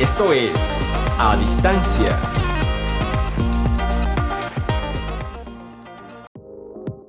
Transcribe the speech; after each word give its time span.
Esto 0.00 0.32
es 0.32 0.92
A 1.18 1.36
Distancia. 1.36 2.16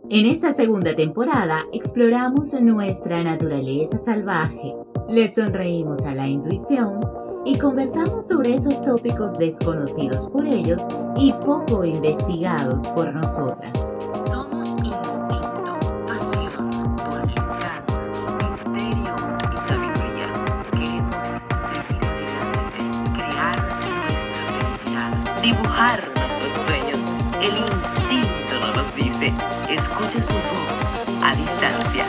En 0.10 0.26
esta 0.26 0.54
segunda 0.54 0.96
temporada 0.96 1.66
exploramos 1.72 2.52
nuestra 2.54 3.22
naturaleza 3.24 4.00
salvaje, 4.00 4.74
le 5.08 5.28
sonreímos 5.28 6.04
a 6.08 6.16
la 6.16 6.28
intuición 6.28 7.00
y 7.46 7.60
conversamos 7.60 8.28
sobre 8.28 8.56
esos 8.56 8.82
tópicos 8.82 9.38
desconocidos 9.38 10.28
por 10.28 10.48
ellos 10.48 10.82
y 11.16 11.32
poco 11.46 11.86
investigados 11.86 12.88
por 12.96 13.14
nosotras. 13.14 13.99
Dice. 29.32 29.74
Escucha 29.74 30.22
su 30.22 30.34
voz 30.34 31.24
a 31.24 31.36
distancia. 31.36 32.06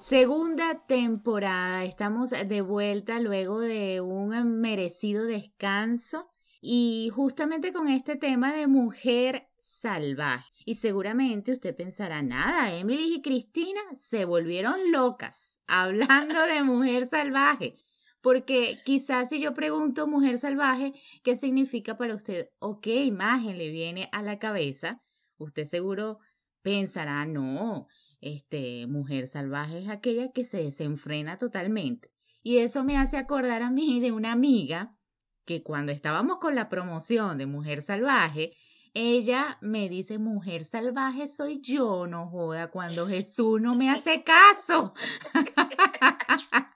Segunda 0.00 0.84
temporada, 0.86 1.84
estamos 1.84 2.30
de 2.30 2.60
vuelta 2.60 3.20
luego 3.20 3.60
de 3.60 4.00
un 4.00 4.60
merecido 4.60 5.24
descanso 5.24 6.30
y 6.60 7.10
justamente 7.14 7.72
con 7.72 7.88
este 7.88 8.16
tema 8.16 8.52
de 8.52 8.66
mujer 8.66 9.48
salvaje. 9.58 10.52
Y 10.66 10.76
seguramente 10.76 11.52
usted 11.52 11.74
pensará, 11.74 12.22
nada, 12.22 12.74
Emily 12.74 13.16
y 13.16 13.22
Cristina 13.22 13.80
se 13.96 14.24
volvieron 14.24 14.92
locas 14.92 15.58
hablando 15.66 16.46
de 16.46 16.62
mujer 16.62 17.06
salvaje. 17.06 17.76
Porque 18.24 18.80
quizás 18.86 19.28
si 19.28 19.38
yo 19.38 19.52
pregunto 19.52 20.06
mujer 20.06 20.38
salvaje, 20.38 20.94
¿qué 21.22 21.36
significa 21.36 21.98
para 21.98 22.14
usted 22.14 22.48
o 22.58 22.80
qué 22.80 23.04
imagen 23.04 23.58
le 23.58 23.68
viene 23.68 24.08
a 24.12 24.22
la 24.22 24.38
cabeza? 24.38 25.02
Usted 25.36 25.66
seguro 25.66 26.20
pensará, 26.62 27.26
no, 27.26 27.86
este, 28.22 28.86
mujer 28.86 29.28
salvaje 29.28 29.80
es 29.80 29.90
aquella 29.90 30.32
que 30.32 30.44
se 30.46 30.62
desenfrena 30.62 31.36
totalmente. 31.36 32.10
Y 32.42 32.60
eso 32.60 32.82
me 32.82 32.96
hace 32.96 33.18
acordar 33.18 33.60
a 33.60 33.70
mí 33.70 34.00
de 34.00 34.10
una 34.10 34.32
amiga 34.32 34.96
que 35.44 35.62
cuando 35.62 35.92
estábamos 35.92 36.38
con 36.38 36.54
la 36.54 36.70
promoción 36.70 37.36
de 37.36 37.44
Mujer 37.44 37.82
Salvaje, 37.82 38.56
ella 38.94 39.58
me 39.60 39.90
dice, 39.90 40.18
mujer 40.18 40.64
salvaje 40.64 41.28
soy 41.28 41.60
yo, 41.60 42.06
no 42.06 42.28
joda, 42.28 42.70
cuando 42.70 43.06
Jesús 43.06 43.60
no 43.60 43.74
me 43.74 43.90
hace 43.90 44.24
caso. 44.24 44.94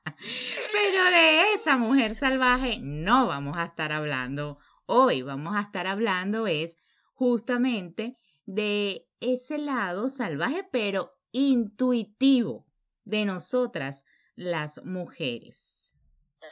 Pero 0.72 1.04
de 1.10 1.52
esa 1.54 1.76
mujer 1.76 2.14
salvaje 2.14 2.78
no 2.80 3.26
vamos 3.26 3.56
a 3.56 3.64
estar 3.64 3.92
hablando 3.92 4.58
hoy, 4.86 5.22
vamos 5.22 5.54
a 5.56 5.60
estar 5.60 5.86
hablando 5.86 6.46
es 6.46 6.76
justamente 7.14 8.16
de 8.46 9.08
ese 9.20 9.58
lado 9.58 10.08
salvaje, 10.08 10.64
pero 10.70 11.18
intuitivo 11.32 12.66
de 13.04 13.24
nosotras 13.24 14.04
las 14.34 14.82
mujeres. 14.84 15.92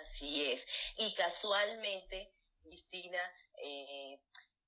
Así 0.00 0.44
es. 0.50 0.66
Y 0.98 1.14
casualmente, 1.14 2.34
Cristina, 2.62 3.20
eh, 3.62 4.20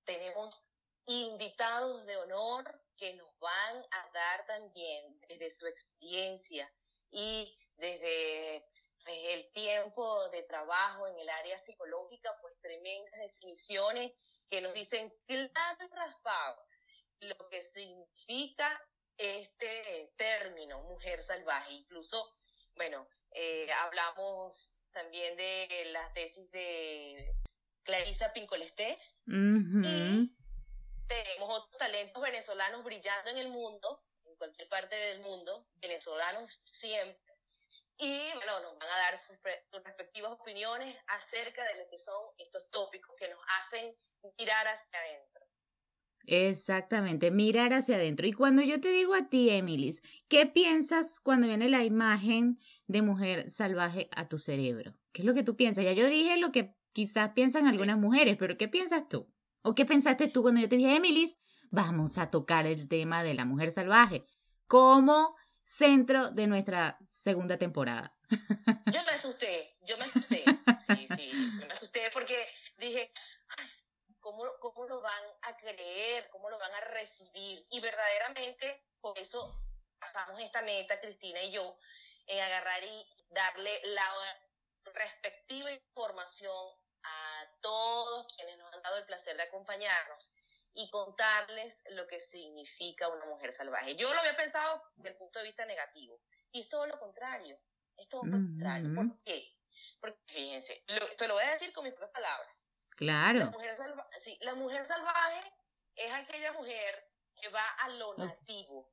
tenemos 0.04 0.66
invitados 1.06 2.06
de 2.06 2.16
honor 2.16 2.80
que 2.96 3.14
nos 3.14 3.38
van 3.38 3.76
a 3.90 4.10
dar 4.12 4.46
también 4.46 5.18
desde 5.28 5.50
su 5.50 5.66
experiencia 5.66 6.72
y 7.10 7.56
desde 7.76 8.64
el 9.08 9.50
tiempo 9.52 10.28
de 10.30 10.42
trabajo 10.44 11.06
en 11.06 11.18
el 11.18 11.28
área 11.28 11.58
psicológica, 11.64 12.36
pues 12.40 12.54
tremendas 12.60 13.20
definiciones 13.20 14.12
que 14.50 14.60
nos 14.60 14.72
dicen 14.74 15.12
claro 15.26 15.84
y 15.84 15.94
raspado 15.94 16.68
lo 17.20 17.48
que 17.48 17.62
significa 17.62 18.80
este 19.16 20.12
término, 20.16 20.82
mujer 20.82 21.24
salvaje. 21.24 21.72
Incluso, 21.72 22.34
bueno, 22.76 23.08
eh, 23.32 23.70
hablamos 23.72 24.76
también 24.92 25.36
de 25.36 25.90
la 25.92 26.12
tesis 26.12 26.50
de 26.50 27.34
Clarisa 27.82 28.32
Pincolestés. 28.32 29.22
Y 29.26 30.36
tenemos 31.06 31.50
otros 31.50 31.78
talentos 31.78 32.22
venezolanos 32.22 32.84
brillando 32.84 33.30
en 33.30 33.38
el 33.38 33.48
mundo, 33.48 34.04
en 34.24 34.36
cualquier 34.36 34.68
parte 34.68 34.94
del 34.94 35.20
mundo, 35.20 35.66
venezolanos 35.76 36.60
siempre. 36.64 37.27
Y 37.98 38.16
bueno, 38.34 38.60
nos 38.62 38.78
van 38.78 38.88
a 38.88 38.98
dar 38.98 39.16
sus, 39.16 39.36
sus 39.70 39.82
respectivas 39.82 40.32
opiniones 40.32 40.96
acerca 41.08 41.64
de 41.64 41.82
lo 41.82 41.90
que 41.90 41.98
son 41.98 42.22
estos 42.38 42.70
tópicos 42.70 43.14
que 43.18 43.28
nos 43.28 43.40
hacen 43.58 43.94
mirar 44.38 44.68
hacia 44.68 45.00
adentro. 45.00 45.46
Exactamente, 46.30 47.30
mirar 47.30 47.72
hacia 47.72 47.96
adentro. 47.96 48.26
Y 48.26 48.32
cuando 48.32 48.62
yo 48.62 48.80
te 48.80 48.90
digo 48.90 49.14
a 49.14 49.28
ti, 49.28 49.48
Emilis, 49.50 50.02
¿qué 50.28 50.44
piensas 50.46 51.20
cuando 51.20 51.46
viene 51.46 51.70
la 51.70 51.84
imagen 51.84 52.58
de 52.86 53.02
mujer 53.02 53.50
salvaje 53.50 54.08
a 54.14 54.28
tu 54.28 54.38
cerebro? 54.38 54.94
¿Qué 55.12 55.22
es 55.22 55.26
lo 55.26 55.34
que 55.34 55.42
tú 55.42 55.56
piensas? 55.56 55.84
Ya 55.84 55.92
yo 55.92 56.06
dije 56.06 56.36
lo 56.36 56.52
que 56.52 56.76
quizás 56.92 57.30
piensan 57.30 57.66
algunas 57.66 57.98
mujeres, 57.98 58.36
pero 58.38 58.56
¿qué 58.56 58.68
piensas 58.68 59.08
tú? 59.08 59.32
¿O 59.62 59.74
qué 59.74 59.86
pensaste 59.86 60.28
tú 60.28 60.42
cuando 60.42 60.60
yo 60.60 60.68
te 60.68 60.76
dije, 60.76 60.96
Emilis, 60.96 61.38
vamos 61.70 62.18
a 62.18 62.30
tocar 62.30 62.66
el 62.66 62.88
tema 62.88 63.22
de 63.22 63.34
la 63.34 63.44
mujer 63.46 63.72
salvaje 63.72 64.26
como 64.66 65.34
centro 65.68 66.30
de 66.30 66.46
nuestra 66.46 66.98
segunda 67.06 67.58
temporada? 67.58 68.16
Yo 68.86 69.02
me 69.04 69.12
asusté, 69.12 69.76
yo 69.82 69.96
me 69.98 70.04
asusté. 70.04 70.44
Sí, 70.88 71.06
sí, 71.16 71.30
me 71.66 71.72
asusté 71.74 72.10
porque 72.14 72.48
dije, 72.78 73.12
¿Cómo, 74.20 74.44
¿Cómo 74.58 74.86
lo 74.86 75.02
van 75.02 75.22
a 75.42 75.56
creer? 75.56 76.28
¿Cómo 76.30 76.48
lo 76.48 76.58
van 76.58 76.72
a 76.74 76.80
recibir? 76.80 77.66
Y 77.70 77.80
verdaderamente, 77.80 78.84
por 79.00 79.18
eso 79.18 79.60
pasamos 79.98 80.40
esta 80.40 80.62
meta, 80.62 80.98
Cristina 81.00 81.42
y 81.42 81.52
yo, 81.52 81.78
en 82.26 82.40
agarrar 82.40 82.82
y 82.84 83.06
darle 83.30 83.80
la 83.84 84.10
respectiva 84.94 85.72
información 85.72 86.74
a 87.02 87.44
todos 87.60 88.26
quienes 88.34 88.56
nos 88.58 88.72
han 88.74 88.82
dado 88.82 88.96
el 88.96 89.04
placer 89.04 89.36
de 89.36 89.42
acompañarnos 89.42 90.34
y 90.78 90.88
contarles 90.90 91.82
lo 91.90 92.06
que 92.06 92.20
significa 92.20 93.08
una 93.08 93.26
mujer 93.26 93.52
salvaje. 93.52 93.96
Yo 93.96 94.14
lo 94.14 94.20
había 94.20 94.36
pensado 94.36 94.80
desde 94.94 95.10
el 95.10 95.16
punto 95.16 95.40
de 95.40 95.46
vista 95.46 95.66
negativo 95.66 96.20
y 96.52 96.60
es 96.60 96.68
todo 96.68 96.86
lo 96.86 97.00
contrario, 97.00 97.58
es 97.96 98.08
todo 98.08 98.22
lo 98.24 98.30
contrario. 98.30 98.94
¿Por 98.94 99.20
qué? 99.24 99.44
Porque 100.00 100.20
fíjense, 100.26 100.84
lo, 100.86 101.16
te 101.16 101.26
lo 101.26 101.34
voy 101.34 101.42
a 101.42 101.50
decir 101.50 101.72
con 101.72 101.82
mis 101.82 101.94
propias 101.94 102.12
palabras. 102.12 102.70
Claro. 102.90 103.40
La 103.40 103.50
mujer, 103.50 103.76
salva 103.76 104.08
sí, 104.20 104.38
la 104.40 104.54
mujer 104.54 104.86
salvaje 104.86 105.52
es 105.96 106.12
aquella 106.12 106.52
mujer 106.52 107.10
que 107.40 107.48
va 107.48 107.68
a 107.80 107.88
lo 107.88 108.16
nativo, 108.16 108.88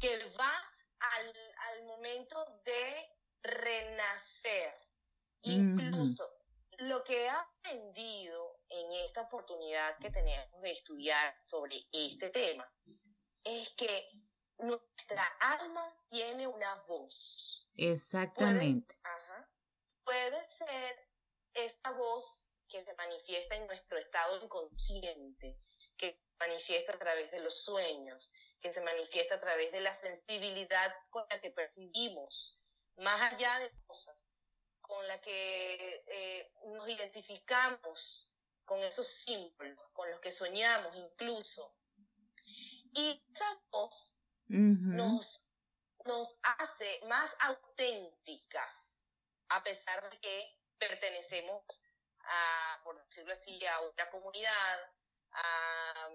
que 0.00 0.30
va 0.36 0.52
al, 0.98 1.32
al 1.70 1.84
momento 1.84 2.44
de 2.64 3.08
renacer. 3.40 4.74
Incluso 5.42 6.24
lo 6.88 7.04
que 7.04 7.24
he 7.24 7.28
aprendido 7.28 8.60
en 8.68 8.92
esta 9.04 9.22
oportunidad 9.22 9.98
que 9.98 10.10
tenemos 10.10 10.60
de 10.62 10.72
estudiar 10.72 11.34
sobre 11.46 11.86
este 11.92 12.30
tema 12.30 12.68
es 13.44 13.68
que 13.76 14.08
nuestra 14.58 15.24
alma 15.40 15.94
tiene 16.10 16.46
una 16.46 16.74
voz. 16.88 17.68
Exactamente. 17.76 18.94
Puede, 19.02 19.16
ajá, 19.16 19.50
puede 20.04 20.50
ser 20.50 21.08
esta 21.54 21.90
voz 21.92 22.52
que 22.68 22.84
se 22.84 22.94
manifiesta 22.94 23.56
en 23.56 23.66
nuestro 23.66 23.98
estado 23.98 24.42
inconsciente, 24.42 25.58
que 25.96 26.12
se 26.14 26.36
manifiesta 26.38 26.94
a 26.94 26.98
través 26.98 27.30
de 27.30 27.40
los 27.40 27.64
sueños, 27.64 28.32
que 28.60 28.72
se 28.72 28.82
manifiesta 28.82 29.36
a 29.36 29.40
través 29.40 29.70
de 29.72 29.80
la 29.80 29.94
sensibilidad 29.94 30.92
con 31.10 31.24
la 31.28 31.40
que 31.40 31.50
percibimos, 31.50 32.58
más 32.96 33.32
allá 33.32 33.58
de 33.58 33.70
cosas, 33.86 34.31
con 34.92 35.08
la 35.08 35.18
que 35.22 36.04
eh, 36.06 36.52
nos 36.66 36.86
identificamos 36.86 38.30
con 38.66 38.78
esos 38.80 39.06
símbolos, 39.06 39.88
con 39.94 40.10
los 40.10 40.20
que 40.20 40.30
soñamos 40.30 40.94
incluso. 40.94 41.74
Y 42.92 43.24
esa 43.32 43.58
voz 43.70 44.18
uh 44.50 44.52
-huh. 44.52 44.94
nos, 44.94 45.48
nos 46.04 46.38
hace 46.42 47.00
más 47.06 47.34
auténticas, 47.40 49.16
a 49.48 49.62
pesar 49.62 50.10
de 50.10 50.20
que 50.20 50.58
pertenecemos 50.76 51.64
a, 52.24 52.80
por 52.84 53.02
decirlo 53.02 53.32
así, 53.32 53.64
a 53.64 53.80
una 53.80 54.10
comunidad, 54.10 54.78
a, 55.30 56.08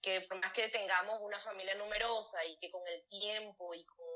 que 0.00 0.20
por 0.28 0.38
más 0.38 0.52
que 0.52 0.68
tengamos 0.68 1.18
una 1.20 1.40
familia 1.40 1.74
numerosa 1.74 2.44
y 2.44 2.56
que 2.58 2.70
con 2.70 2.86
el 2.86 3.08
tiempo 3.08 3.74
y 3.74 3.84
con 3.86 4.09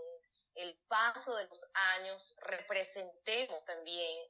el 0.55 0.79
paso 0.89 1.37
de 1.37 1.47
los 1.47 1.71
años 1.75 2.37
representemos 2.41 3.65
también 3.65 4.29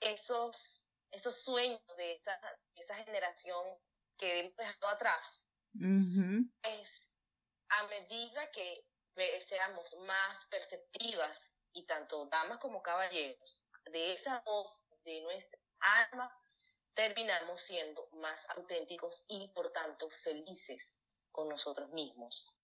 esos, 0.00 0.90
esos 1.10 1.42
sueños 1.42 1.80
de 1.96 2.12
esa, 2.12 2.38
de 2.74 2.82
esa 2.82 2.94
generación 2.96 3.64
que 4.16 4.40
hemos 4.40 4.56
dejado 4.56 4.88
atrás, 4.88 5.48
uh 5.74 5.78
-huh. 5.78 6.52
es 6.62 7.14
a 7.68 7.86
medida 7.86 8.50
que 8.50 8.86
seamos 9.40 9.94
más 10.06 10.46
perceptivas 10.46 11.54
y 11.72 11.86
tanto 11.86 12.26
damas 12.26 12.58
como 12.58 12.82
caballeros, 12.82 13.66
de 13.84 14.14
esa 14.14 14.40
voz 14.40 14.86
de 15.04 15.20
nuestra 15.22 15.60
alma, 15.78 16.30
terminamos 16.94 17.60
siendo 17.60 18.08
más 18.12 18.48
auténticos 18.50 19.24
y 19.28 19.48
por 19.48 19.72
tanto 19.72 20.10
felices 20.10 20.94
con 21.32 21.48
nosotros 21.48 21.90
mismos. 21.90 22.56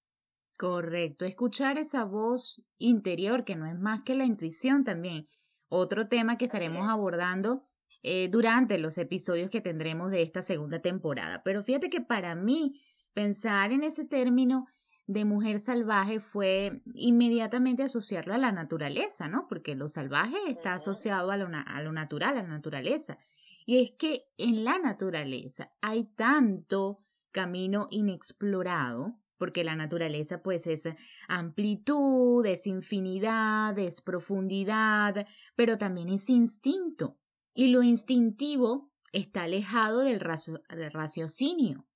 Correcto, 0.57 1.25
escuchar 1.25 1.77
esa 1.77 2.05
voz 2.05 2.65
interior 2.79 3.45
que 3.45 3.57
no 3.57 3.67
es 3.67 3.79
más 3.79 4.03
que 4.03 4.15
la 4.15 4.25
intuición 4.25 4.85
también. 4.85 5.29
Otro 5.69 6.09
tema 6.09 6.39
que 6.39 6.47
estaremos 6.47 6.89
abordando 6.89 7.67
eh, 8.03 8.29
durante 8.29 8.79
los 8.79 8.97
episodios 8.99 9.51
que 9.51 9.61
tendremos 9.61 10.11
de 10.11 10.23
esta 10.23 10.41
segunda 10.41 10.81
temporada. 10.81 11.43
Pero 11.43 11.63
fíjate 11.63 11.91
que 11.91 12.01
para 12.01 12.35
mí 12.35 12.81
pensar 13.13 13.73
en 13.73 13.83
ese 13.83 14.05
término 14.05 14.67
de 15.07 15.25
mujer 15.25 15.59
salvaje 15.61 16.21
fue 16.21 16.83
inmediatamente 16.95 17.83
asociarlo 17.83 18.33
a 18.33 18.39
la 18.39 18.53
naturaleza, 18.53 19.29
¿no? 19.29 19.47
Porque 19.49 19.75
lo 19.75 19.89
salvaje 19.89 20.37
está 20.49 20.75
asociado 20.75 21.31
a 21.31 21.37
lo, 21.37 21.49
a 21.53 21.83
lo 21.83 21.93
natural, 21.93 22.39
a 22.39 22.43
la 22.43 22.49
naturaleza. 22.49 23.19
Y 23.67 23.83
es 23.83 23.93
que 23.99 24.25
en 24.39 24.65
la 24.65 24.79
naturaleza 24.79 25.73
hay 25.81 26.05
tanto 26.05 27.05
camino 27.31 27.87
inexplorado, 27.91 29.19
porque 29.39 29.65
la 29.65 29.77
naturaleza 29.77 30.43
pues 30.43 30.67
es 30.67 30.89
amplitud, 31.29 32.45
es 32.47 32.67
infinidad, 32.67 33.79
es 33.79 34.01
profundidad, 34.01 35.27
pero 35.55 35.79
también 35.79 36.09
es 36.09 36.29
instinto. 36.31 37.19
Y 37.55 37.69
lo 37.69 37.83
instintivo 37.83 38.93
está 39.13 39.45
alejado 39.45 40.01
del, 40.01 40.19
del 40.19 40.93
raciocinio. 40.93 41.87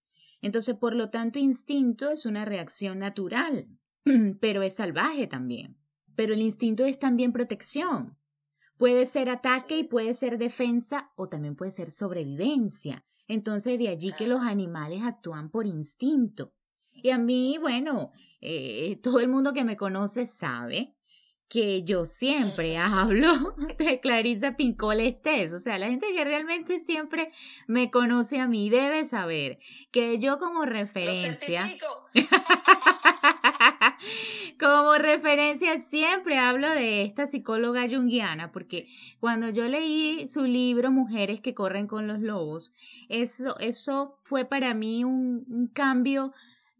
Entonces, 0.42 0.74
por 0.76 0.96
lo 0.96 1.10
tanto, 1.10 1.38
instinto 1.38 2.10
es 2.10 2.24
una 2.24 2.44
reacción 2.44 2.98
natural, 2.98 3.68
pero 4.40 4.62
es 4.62 4.76
salvaje 4.76 5.26
también. 5.26 5.76
Pero 6.16 6.34
el 6.34 6.40
instinto 6.40 6.84
es 6.84 6.98
también 6.98 7.32
protección. 7.32 8.18
Puede 8.78 9.04
ser 9.04 9.28
ataque 9.28 9.78
y 9.78 9.84
puede 9.84 10.14
ser 10.14 10.38
defensa 10.38 11.12
o 11.14 11.28
también 11.28 11.56
puede 11.56 11.70
ser 11.70 11.90
sobrevivencia. 11.90 13.04
Entonces, 13.28 13.78
de 13.78 13.88
allí 13.88 14.12
que 14.12 14.26
los 14.26 14.40
animales 14.40 15.02
actúan 15.02 15.50
por 15.50 15.66
instinto. 15.66 16.54
Y 17.02 17.10
a 17.10 17.18
mí, 17.18 17.58
bueno, 17.58 18.10
eh, 18.40 18.98
todo 19.02 19.20
el 19.20 19.28
mundo 19.28 19.52
que 19.52 19.64
me 19.64 19.76
conoce 19.76 20.26
sabe 20.26 20.94
que 21.50 21.82
yo 21.82 22.06
siempre 22.06 22.78
hablo 22.78 23.54
de 23.78 24.00
Clarissa 24.00 24.56
Pincol 24.56 25.00
Estés. 25.00 25.52
O 25.52 25.58
sea, 25.58 25.78
la 25.78 25.88
gente 25.88 26.06
que 26.14 26.24
realmente 26.24 26.80
siempre 26.80 27.30
me 27.66 27.90
conoce 27.90 28.40
a 28.40 28.46
mí 28.46 28.70
debe 28.70 29.04
saber 29.04 29.58
que 29.90 30.18
yo 30.18 30.38
como 30.38 30.64
referencia... 30.64 31.68
como 34.58 34.94
referencia 34.94 35.78
siempre 35.78 36.38
hablo 36.38 36.68
de 36.70 37.02
esta 37.02 37.26
psicóloga 37.26 37.88
junguiana, 37.88 38.52
porque 38.52 38.88
cuando 39.18 39.50
yo 39.50 39.68
leí 39.68 40.28
su 40.28 40.44
libro 40.44 40.90
Mujeres 40.90 41.40
que 41.40 41.54
corren 41.54 41.86
con 41.86 42.06
los 42.06 42.20
lobos, 42.20 42.74
eso, 43.08 43.58
eso 43.58 44.18
fue 44.22 44.44
para 44.44 44.74
mí 44.74 45.04
un, 45.04 45.44
un 45.48 45.66
cambio 45.68 46.32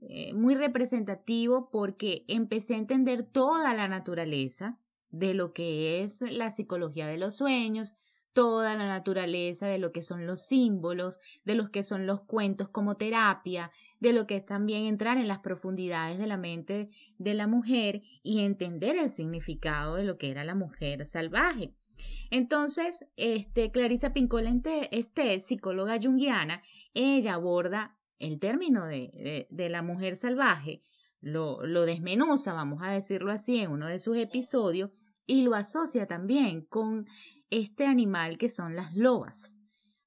eh, 0.02 0.32
muy 0.32 0.54
representativo 0.54 1.68
porque 1.70 2.24
empecé 2.26 2.74
a 2.74 2.78
entender 2.78 3.22
toda 3.22 3.74
la 3.74 3.88
naturaleza 3.88 4.78
de 5.10 5.34
lo 5.34 5.52
que 5.52 6.02
es 6.02 6.22
la 6.22 6.50
psicología 6.50 7.06
de 7.06 7.18
los 7.18 7.36
sueños, 7.36 7.94
toda 8.32 8.76
la 8.76 8.86
naturaleza 8.86 9.66
de 9.66 9.78
lo 9.78 9.92
que 9.92 10.02
son 10.02 10.26
los 10.26 10.46
símbolos, 10.46 11.18
de 11.44 11.54
lo 11.54 11.70
que 11.70 11.82
son 11.82 12.06
los 12.06 12.20
cuentos 12.22 12.68
como 12.68 12.96
terapia, 12.96 13.70
de 13.98 14.12
lo 14.12 14.26
que 14.26 14.36
es 14.36 14.46
también 14.46 14.84
entrar 14.84 15.18
en 15.18 15.28
las 15.28 15.40
profundidades 15.40 16.18
de 16.18 16.26
la 16.26 16.36
mente 16.36 16.90
de 17.18 17.34
la 17.34 17.46
mujer 17.46 18.02
y 18.22 18.40
entender 18.40 18.96
el 18.96 19.12
significado 19.12 19.96
de 19.96 20.04
lo 20.04 20.16
que 20.16 20.30
era 20.30 20.44
la 20.44 20.54
mujer 20.54 21.04
salvaje. 21.06 21.74
Entonces, 22.30 23.04
este, 23.16 23.70
Clarissa 23.70 24.12
Pincolente, 24.12 24.88
este 24.96 25.38
psicóloga 25.40 25.98
junguiana, 26.00 26.62
ella 26.94 27.34
aborda 27.34 27.98
el 28.20 28.38
término 28.38 28.86
de, 28.86 29.46
de, 29.50 29.68
la 29.68 29.82
mujer 29.82 30.16
salvaje 30.16 30.82
lo, 31.20 31.66
lo 31.66 31.84
desmenuza, 31.86 32.52
vamos 32.54 32.82
a 32.82 32.90
decirlo 32.90 33.32
así, 33.32 33.58
en 33.58 33.72
uno 33.72 33.86
de 33.86 33.98
sus 33.98 34.16
episodios 34.16 34.90
y 35.26 35.42
lo 35.42 35.54
asocia 35.54 36.06
también 36.06 36.62
con 36.62 37.06
este 37.50 37.86
animal 37.86 38.38
que 38.38 38.48
son 38.48 38.76
las 38.76 38.94
lobas. 38.94 39.58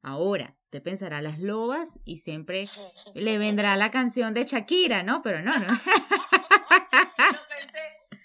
Ahora, 0.01 0.55
te 0.69 0.81
pensará 0.81 1.21
las 1.21 1.39
lobas 1.39 1.99
y 2.03 2.17
siempre 2.17 2.67
le 3.15 3.37
vendrá 3.37 3.77
la 3.77 3.91
canción 3.91 4.33
de 4.33 4.43
Shakira, 4.43 5.03
¿no? 5.03 5.21
Pero 5.21 5.41
no, 5.41 5.53
no. 5.53 5.59
lo 5.59 5.67
pensé, 5.67 5.83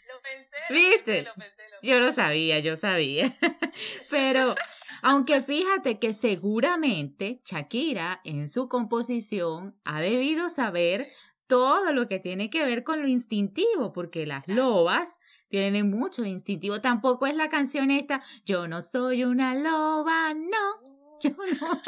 lo 0.08 0.22
pensé. 0.22 0.56
¿Viste? 0.70 1.26
Yo 1.82 2.00
lo 2.00 2.12
sabía, 2.12 2.58
yo 2.58 2.76
sabía. 2.76 3.36
Pero 4.10 4.54
aunque 5.02 5.42
fíjate 5.42 5.98
que 5.98 6.12
seguramente 6.12 7.40
Shakira 7.44 8.20
en 8.24 8.48
su 8.48 8.68
composición 8.68 9.78
ha 9.84 10.00
debido 10.00 10.50
saber 10.50 11.08
todo 11.46 11.92
lo 11.92 12.08
que 12.08 12.20
tiene 12.20 12.50
que 12.50 12.64
ver 12.64 12.84
con 12.84 13.00
lo 13.02 13.08
instintivo, 13.08 13.92
porque 13.92 14.26
las 14.26 14.46
lobas 14.46 15.18
tienen 15.48 15.90
mucho 15.90 16.24
instintivo. 16.24 16.80
Tampoco 16.80 17.26
es 17.26 17.34
la 17.34 17.48
canción 17.48 17.90
esta, 17.90 18.22
yo 18.44 18.68
no 18.68 18.82
soy 18.82 19.24
una 19.24 19.54
loba, 19.54 20.34
no, 20.34 21.18
yo 21.20 21.30
no. 21.30 21.82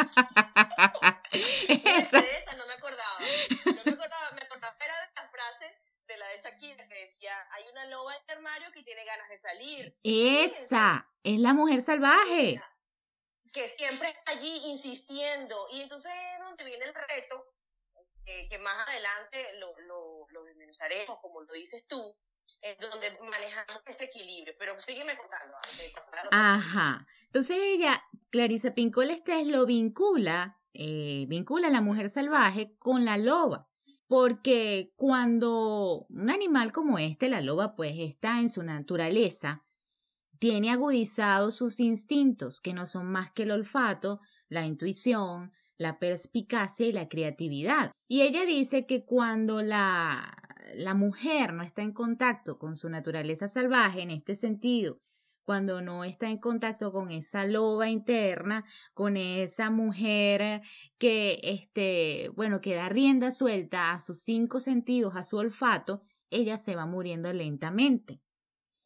esa. 1.68 2.18
esa 2.18 2.56
no 2.56 2.66
me 2.66 2.72
acordaba, 2.72 3.18
no 3.66 3.72
me 3.84 3.92
acordaba, 3.92 4.30
me 4.34 4.42
acordaba 4.42 4.76
era 4.80 4.94
de 4.94 5.14
la 5.14 5.28
frase 5.28 5.78
de 6.08 6.16
la 6.16 6.26
de 6.26 6.40
Shakira 6.42 6.88
que 6.88 7.06
decía, 7.06 7.32
hay 7.52 7.64
una 7.70 7.84
loba 7.86 8.16
en 8.16 8.22
el 8.28 8.36
armario 8.38 8.68
que 8.72 8.82
tiene 8.82 9.04
ganas 9.04 9.28
de 9.28 9.38
salir. 9.38 9.94
Esa, 10.02 11.06
es 11.22 11.38
la 11.38 11.52
mujer 11.52 11.82
salvaje 11.82 12.60
que 13.52 13.68
siempre 13.68 14.10
está 14.10 14.32
allí 14.32 14.60
insistiendo. 14.66 15.68
Y 15.72 15.82
entonces 15.82 16.12
es 16.12 16.44
donde 16.44 16.64
viene 16.64 16.84
el 16.84 16.94
reto, 16.94 17.46
que 18.24 18.58
más 18.58 18.88
adelante 18.88 19.58
lo, 19.58 19.78
lo, 19.80 20.26
lo 20.30 20.44
desmenuzaremos, 20.44 21.18
como 21.20 21.42
lo 21.42 21.52
dices 21.52 21.86
tú, 21.86 22.16
es 22.62 22.78
donde 22.78 23.10
manejamos 23.20 23.82
ese 23.86 24.04
equilibrio. 24.04 24.54
Pero 24.58 24.80
sígueme 24.80 25.16
contando. 25.16 25.56
Ajá. 26.30 27.06
Entonces 27.26 27.56
ella, 27.60 28.02
Clarisa 28.30 28.74
Pincol 28.74 29.10
Estés, 29.10 29.46
lo 29.46 29.66
vincula, 29.66 30.60
eh, 30.74 31.24
vincula 31.28 31.68
a 31.68 31.70
la 31.70 31.80
mujer 31.80 32.10
salvaje 32.10 32.76
con 32.78 33.04
la 33.04 33.16
loba. 33.16 33.68
Porque 34.06 34.92
cuando 34.96 36.06
un 36.08 36.30
animal 36.30 36.72
como 36.72 36.98
este, 36.98 37.28
la 37.28 37.40
loba, 37.40 37.76
pues 37.76 37.94
está 37.98 38.40
en 38.40 38.48
su 38.48 38.62
naturaleza, 38.62 39.64
tiene 40.40 40.70
agudizados 40.70 41.54
sus 41.54 41.78
instintos, 41.80 42.60
que 42.60 42.72
no 42.72 42.86
son 42.86 43.06
más 43.06 43.30
que 43.30 43.44
el 43.44 43.50
olfato, 43.52 44.20
la 44.48 44.66
intuición, 44.66 45.52
la 45.76 45.98
perspicacia 45.98 46.86
y 46.86 46.92
la 46.92 47.08
creatividad. 47.08 47.92
Y 48.08 48.22
ella 48.22 48.44
dice 48.46 48.86
que 48.86 49.04
cuando 49.04 49.62
la, 49.62 50.34
la 50.74 50.94
mujer 50.94 51.52
no 51.52 51.62
está 51.62 51.82
en 51.82 51.92
contacto 51.92 52.58
con 52.58 52.74
su 52.74 52.88
naturaleza 52.88 53.48
salvaje 53.48 54.00
en 54.00 54.10
este 54.10 54.34
sentido, 54.34 54.98
cuando 55.44 55.82
no 55.82 56.04
está 56.04 56.30
en 56.30 56.38
contacto 56.38 56.90
con 56.90 57.10
esa 57.10 57.44
loba 57.44 57.90
interna, 57.90 58.64
con 58.94 59.18
esa 59.18 59.68
mujer 59.68 60.62
que, 60.98 61.40
este, 61.42 62.30
bueno, 62.34 62.62
que 62.62 62.74
da 62.74 62.88
rienda 62.88 63.30
suelta 63.30 63.92
a 63.92 63.98
sus 63.98 64.22
cinco 64.22 64.60
sentidos, 64.60 65.16
a 65.16 65.24
su 65.24 65.36
olfato, 65.36 66.02
ella 66.30 66.56
se 66.56 66.76
va 66.76 66.86
muriendo 66.86 67.30
lentamente. 67.32 68.22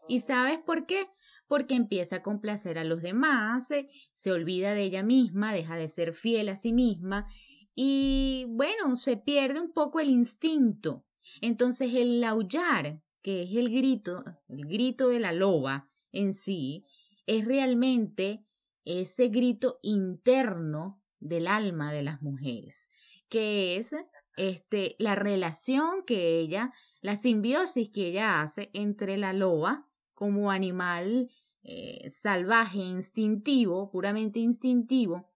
¿Y 0.08 0.20
sabes 0.20 0.58
por 0.58 0.86
qué? 0.86 1.06
Porque 1.46 1.74
empieza 1.74 2.16
a 2.16 2.22
complacer 2.22 2.78
a 2.78 2.84
los 2.84 3.02
demás, 3.02 3.68
se, 4.12 4.32
olvida 4.32 4.74
de 4.74 4.82
ella 4.82 5.02
misma, 5.02 5.52
deja 5.52 5.76
de 5.76 5.88
ser 5.88 6.14
fiel 6.14 6.48
a 6.48 6.56
sí 6.56 6.72
misma 6.72 7.26
y 7.74 8.46
bueno, 8.48 8.96
se 8.96 9.16
pierde 9.16 9.60
un 9.60 9.72
poco 9.72 10.00
el 10.00 10.08
instinto. 10.08 11.04
Entonces 11.40 11.94
el 11.94 12.22
aullar, 12.22 13.00
que 13.22 13.42
es 13.42 13.56
el 13.56 13.70
grito, 13.70 14.22
el 14.48 14.66
grito 14.66 15.08
de 15.08 15.20
la 15.20 15.32
loba 15.32 15.90
en 16.12 16.34
sí, 16.34 16.84
es 17.26 17.46
realmente 17.46 18.44
ese 18.84 19.28
grito 19.28 19.78
interno 19.82 21.02
del 21.18 21.46
alma 21.46 21.92
de 21.92 22.02
las 22.02 22.22
mujeres, 22.22 22.90
que 23.28 23.76
es 23.76 23.94
este 24.36 24.94
la 24.98 25.14
relación 25.14 26.04
que 26.04 26.38
ella, 26.38 26.72
la 27.00 27.16
simbiosis 27.16 27.88
que 27.88 28.08
ella 28.08 28.42
hace 28.42 28.70
entre 28.74 29.16
la 29.16 29.32
loba 29.32 29.88
como 30.14 30.50
animal 30.50 31.28
eh, 31.62 32.10
salvaje, 32.10 32.78
instintivo, 32.78 33.90
puramente 33.90 34.38
instintivo, 34.38 35.30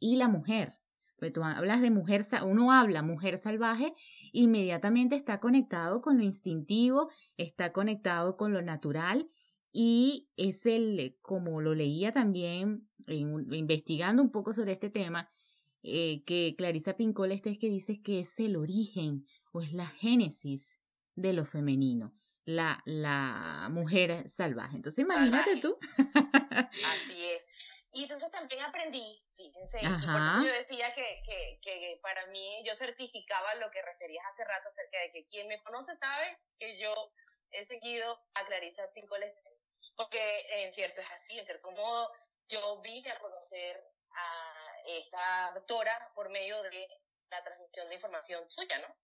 y 0.00 0.16
la 0.16 0.28
mujer. 0.28 0.78
Pues 1.18 1.32
tú 1.32 1.42
hablas 1.42 1.80
de 1.80 1.90
mujer, 1.90 2.24
uno 2.44 2.72
habla 2.72 3.02
mujer 3.02 3.38
salvaje, 3.38 3.92
inmediatamente 4.32 5.16
está 5.16 5.40
conectado 5.40 6.00
con 6.00 6.16
lo 6.16 6.24
instintivo, 6.24 7.10
está 7.36 7.72
conectado 7.72 8.36
con 8.36 8.52
lo 8.52 8.62
natural 8.62 9.28
y 9.72 10.28
es 10.36 10.66
el, 10.66 11.16
como 11.22 11.60
lo 11.60 11.74
leía 11.74 12.12
también 12.12 12.88
investigando 13.06 14.22
un 14.22 14.30
poco 14.30 14.52
sobre 14.52 14.72
este 14.72 14.90
tema, 14.90 15.28
eh, 15.82 16.22
que 16.24 16.54
Clarisa 16.56 16.96
Pincol 16.96 17.32
este 17.32 17.50
es 17.50 17.58
que 17.58 17.70
dice 17.70 18.00
que 18.02 18.20
es 18.20 18.38
el 18.40 18.56
origen 18.56 19.26
o 19.52 19.60
es 19.60 19.72
la 19.72 19.86
génesis 19.86 20.80
de 21.14 21.32
lo 21.32 21.44
femenino 21.44 22.17
la, 22.48 22.80
la 22.86 23.68
mujer 23.70 24.26
salvaje. 24.26 24.76
Entonces 24.76 25.04
imagínate 25.04 25.60
Salvaje. 25.60 25.60
tú. 25.60 25.78
Así 26.86 27.30
es. 27.30 27.46
Y 27.92 28.04
entonces 28.04 28.30
también 28.30 28.62
aprendí, 28.62 29.22
fíjense, 29.36 29.78
y 29.80 29.86
por 29.86 30.22
eso 30.22 30.38
Ajá. 30.38 30.42
yo 30.44 30.52
decía 30.52 30.92
que, 30.94 31.22
que, 31.26 31.60
que 31.62 31.98
para 32.02 32.26
mí 32.28 32.62
yo 32.64 32.74
certificaba 32.74 33.54
lo 33.56 33.70
que 33.70 33.82
referías 33.82 34.24
hace 34.32 34.44
rato 34.44 34.68
acerca 34.68 34.98
de 35.00 35.10
que 35.12 35.26
quien 35.28 35.48
me 35.48 35.62
conoce 35.62 35.94
sabe 35.96 36.38
que 36.58 36.78
yo 36.78 36.94
he 37.50 37.66
seguido 37.66 38.18
a 38.34 38.46
Clarisa 38.46 38.90
Pincoles, 38.94 39.34
porque 39.96 40.46
en 40.64 40.72
cierto 40.72 41.02
es 41.02 41.10
así, 41.10 41.38
en 41.38 41.44
cierto 41.46 41.70
modo 41.72 42.10
yo 42.48 42.80
vine 42.80 43.10
a 43.10 43.18
conocer 43.20 43.84
a 44.12 44.72
esta 44.86 45.52
doctora 45.54 46.12
por 46.14 46.30
medio 46.30 46.62
de 46.62 46.88
la 47.30 47.44
transmisión 47.44 47.88
de 47.88 47.94
información 47.94 48.48
tuya, 48.48 48.78
¿no? 48.78 48.94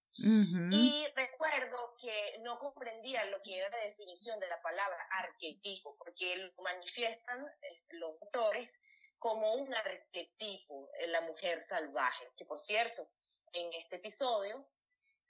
Y 0.76 1.07
recuerdo 1.14 1.95
que 2.00 2.38
no 2.40 2.59
comprendía 2.59 3.25
lo 3.26 3.40
que 3.43 3.59
era 3.59 3.69
la 3.71 3.85
definición 3.85 4.38
de 4.40 4.49
la 4.49 4.61
palabra 4.62 4.99
arquetipo, 5.11 5.97
porque 5.97 6.37
lo 6.37 6.62
manifiestan 6.62 7.47
eh, 7.62 7.83
los 7.90 8.21
autores 8.23 8.81
como 9.19 9.54
un 9.54 9.75
arquetipo 9.75 10.90
en 10.99 11.12
la 11.12 11.21
mujer 11.23 11.62
salvaje. 11.64 12.31
Que 12.37 12.45
por 12.45 12.59
cierto, 12.59 13.09
en 13.52 13.73
este 13.75 13.97
episodio 13.97 14.69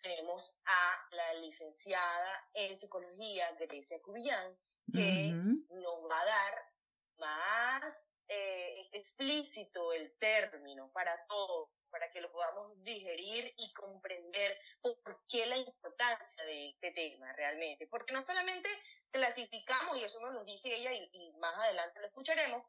tenemos 0.03 0.61
a 0.67 1.09
la 1.11 1.35
licenciada 1.35 2.49
en 2.55 2.79
psicología 2.79 3.51
Grecia 3.59 4.01
Cubillán, 4.03 4.57
que 4.93 5.33
nos 5.71 6.11
va 6.11 6.21
a 6.21 6.25
dar 6.27 6.73
más 7.17 8.03
eh, 8.29 8.89
explícito 8.93 9.93
el 9.93 10.17
término 10.19 10.91
para 10.93 11.27
todos, 11.27 11.71
para 11.95 12.11
que 12.11 12.21
lo 12.21 12.33
podamos 12.33 12.83
digerir 12.83 13.55
y 13.57 13.73
comprender 13.73 14.59
por 14.83 15.23
qué 15.29 15.47
la 15.47 15.57
importancia 15.57 16.45
de 16.45 16.71
este 16.71 16.91
tema 16.91 17.33
realmente. 17.35 17.87
Porque 17.87 18.13
no 18.13 18.27
solamente 18.27 18.69
clasificamos, 19.13 19.97
y 19.99 20.03
eso 20.03 20.21
nos 20.21 20.35
lo 20.35 20.43
dice 20.43 20.75
ella 20.75 20.93
y, 20.93 21.09
y 21.13 21.33
más 21.35 21.55
adelante 21.55 22.01
lo 22.01 22.09
escucharemos, 22.09 22.67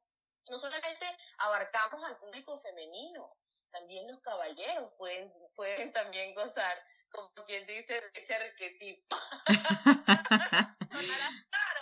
no 0.51 0.59
solamente 0.59 1.07
abarcamos 1.39 2.03
al 2.03 2.19
público 2.19 2.61
femenino, 2.61 3.35
también 3.71 4.07
los 4.07 4.21
caballeros 4.21 4.93
pueden, 4.95 5.33
pueden 5.55 5.91
también 5.91 6.35
gozar, 6.35 6.77
como 7.09 7.33
quien 7.47 7.65
dice, 7.65 7.99
de 7.99 8.11
ese 8.13 8.35
arquetipo. 8.35 9.15
Sonará 9.47 11.29
raro, 11.51 11.81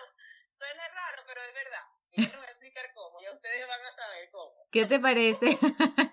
suena 0.57 0.88
raro, 0.88 1.23
pero 1.27 1.41
es 1.41 1.53
verdad. 1.53 1.83
Y 2.12 2.21
yo 2.21 2.27
les 2.29 2.38
voy 2.38 2.45
a 2.45 2.51
explicar 2.51 2.93
cómo, 2.93 3.19
y 3.19 3.27
ustedes 3.27 3.67
van 3.67 3.81
a 3.81 3.95
saber 3.95 4.29
cómo. 4.31 4.65
¿Qué 4.71 4.85
te 4.85 4.97
parece? 4.97 5.57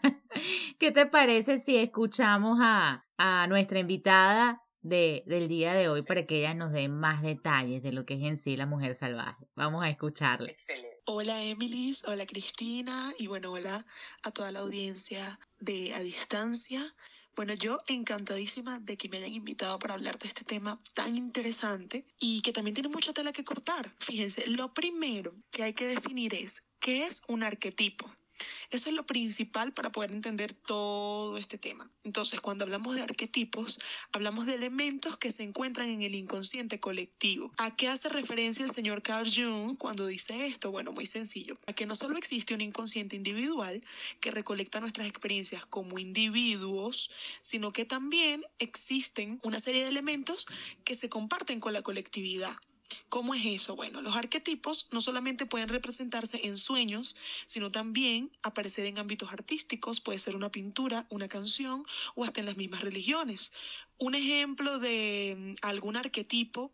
¿Qué 0.81 0.93
te 0.93 1.05
parece 1.05 1.59
si 1.59 1.77
escuchamos 1.77 2.59
a, 2.63 3.07
a 3.19 3.47
nuestra 3.49 3.81
invitada 3.81 4.63
de, 4.81 5.23
del 5.27 5.47
día 5.47 5.75
de 5.75 5.91
hoy 5.91 6.01
para 6.01 6.25
que 6.27 6.39
ella 6.39 6.55
nos 6.55 6.73
dé 6.73 6.89
más 6.89 7.21
detalles 7.21 7.83
de 7.83 7.93
lo 7.93 8.07
que 8.07 8.15
es 8.15 8.23
en 8.23 8.39
sí 8.39 8.57
la 8.57 8.65
mujer 8.65 8.95
salvaje? 8.95 9.47
Vamos 9.55 9.85
a 9.85 9.91
escucharle. 9.91 10.53
Excelente. 10.53 11.03
Hola 11.05 11.43
Emilis, 11.43 12.05
hola 12.07 12.25
Cristina 12.25 13.13
y 13.19 13.27
bueno, 13.27 13.53
hola 13.53 13.85
a 14.23 14.31
toda 14.31 14.53
la 14.53 14.61
audiencia 14.61 15.39
de 15.59 15.93
A 15.93 16.01
Distancia. 16.01 16.83
Bueno, 17.37 17.53
yo 17.53 17.79
encantadísima 17.89 18.81
de 18.81 18.97
que 18.97 19.11
me 19.11 19.19
hayan 19.19 19.35
invitado 19.35 19.79
para 19.79 19.93
hablar 19.93 20.19
de 20.19 20.29
este 20.29 20.45
tema 20.45 20.81
tan 20.95 21.15
interesante 21.15 22.07
y 22.19 22.41
que 22.41 22.55
también 22.55 22.73
tiene 22.73 22.89
mucha 22.89 23.13
tela 23.13 23.33
que 23.33 23.45
cortar. 23.45 23.93
Fíjense, 23.99 24.47
lo 24.47 24.73
primero 24.73 25.31
que 25.53 25.63
hay 25.63 25.75
que 25.75 25.87
definir 25.87 26.33
es 26.33 26.71
qué 26.81 27.05
es 27.05 27.23
un 27.29 27.43
arquetipo. 27.43 28.11
Eso 28.71 28.89
es 28.89 28.95
lo 28.95 29.07
principal 29.07 29.73
para 29.73 29.91
poder 29.91 30.13
entender 30.13 30.53
todo 30.53 31.39
este 31.39 31.59
tema. 31.59 31.91
Entonces, 32.05 32.41
cuando 32.41 32.65
hablamos 32.65 32.95
de 32.95 33.03
arquetipos, 33.03 33.81
hablamos 34.13 34.47
de 34.47 34.55
elementos 34.55 35.17
que 35.17 35.31
se 35.31 35.43
encuentran 35.43 35.89
en 35.89 36.03
el 36.03 36.15
inconsciente 36.15 36.81
colectivo. 36.81 37.53
¿A 37.59 37.75
qué 37.75 37.89
hace 37.89 38.09
referencia 38.09 38.65
el 38.65 38.71
señor 38.71 39.03
Carl 39.03 39.29
Jung 39.29 39.77
cuando 39.77 40.07
dice 40.07 40.47
esto? 40.47 40.71
Bueno, 40.71 40.93
muy 40.93 41.07
sencillo. 41.07 41.59
A 41.67 41.73
que 41.73 41.87
no 41.87 41.95
solo 41.95 42.17
existe 42.17 42.55
un 42.55 42.61
inconsciente 42.61 43.17
individual 43.17 43.83
que 44.21 44.31
recolecta 44.31 44.81
nuestras 44.81 45.07
experiencias 45.07 45.67
como 45.67 45.99
individuos, 45.99 47.11
sino 47.41 47.73
que 47.73 47.85
también 47.85 48.43
existen 48.59 49.39
una 49.43 49.59
serie 49.59 49.83
de 49.83 49.91
elementos 49.91 50.47
que 50.85 50.95
se 50.95 51.09
comparten 51.09 51.61
con 51.61 51.73
la 51.73 51.83
colectividad. 51.83 52.57
¿Cómo 53.09 53.35
es 53.35 53.45
eso? 53.45 53.77
Bueno, 53.77 54.03
los 54.03 54.17
arquetipos 54.17 54.89
no 54.93 55.01
solamente 55.01 55.47
pueden 55.47 55.69
representarse 55.69 56.41
en 56.47 56.59
sueños, 56.59 57.17
sino 57.47 57.71
también 57.71 58.31
aparecer 58.43 58.87
en 58.87 58.99
ámbitos 58.99 59.33
artísticos, 59.33 60.01
puede 60.01 60.19
ser 60.19 60.37
una 60.37 60.51
pintura, 60.51 61.07
una 61.11 61.29
canción 61.29 61.85
o 62.15 62.25
hasta 62.25 62.41
en 62.41 62.47
las 62.47 62.57
mismas 62.57 62.83
religiones. 62.83 63.53
Un 63.99 64.15
ejemplo 64.15 64.79
de 64.79 65.57
mm, 65.63 65.67
algún 65.67 65.97
arquetipo 65.97 66.73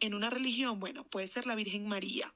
en 0.00 0.14
una 0.14 0.30
religión, 0.30 0.80
bueno, 0.80 1.04
puede 1.04 1.26
ser 1.26 1.46
la 1.46 1.54
Virgen 1.54 1.88
María 1.88 2.32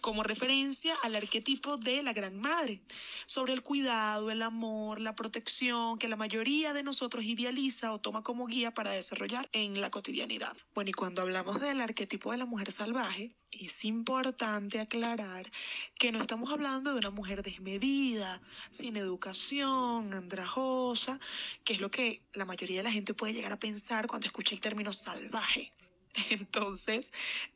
como 0.00 0.22
referencia 0.22 0.94
al 1.02 1.16
arquetipo 1.16 1.76
de 1.76 2.02
la 2.02 2.12
Gran 2.12 2.38
Madre, 2.38 2.80
sobre 3.26 3.52
el 3.52 3.62
cuidado, 3.62 4.30
el 4.30 4.42
amor, 4.42 5.00
la 5.00 5.14
protección 5.14 5.98
que 5.98 6.08
la 6.08 6.16
mayoría 6.16 6.72
de 6.72 6.82
nosotros 6.82 7.24
idealiza 7.24 7.92
o 7.92 8.00
toma 8.00 8.22
como 8.22 8.46
guía 8.46 8.72
para 8.72 8.90
desarrollar 8.90 9.48
en 9.52 9.80
la 9.80 9.90
cotidianidad. 9.90 10.56
Bueno, 10.74 10.90
y 10.90 10.92
cuando 10.92 11.22
hablamos 11.22 11.60
del 11.60 11.80
arquetipo 11.80 12.32
de 12.32 12.38
la 12.38 12.46
mujer 12.46 12.72
salvaje, 12.72 13.30
es 13.52 13.84
importante 13.84 14.80
aclarar 14.80 15.50
que 15.98 16.12
no 16.12 16.20
estamos 16.20 16.50
hablando 16.50 16.92
de 16.92 16.98
una 16.98 17.10
mujer 17.10 17.42
desmedida, 17.42 18.40
sin 18.70 18.96
educación, 18.96 20.14
andrajosa, 20.14 21.18
que 21.64 21.74
es 21.74 21.80
lo 21.80 21.90
que 21.90 22.22
la 22.32 22.44
mayoría 22.44 22.78
de 22.78 22.84
la 22.84 22.92
gente 22.92 23.14
puede 23.14 23.34
llegar 23.34 23.52
a 23.52 23.58
pensar 23.58 24.06
cuando 24.06 24.26
escucha 24.26 24.54
el 24.54 24.60
término 24.60 24.92
salvaje. 24.92 25.72
Entonces, 26.30 27.12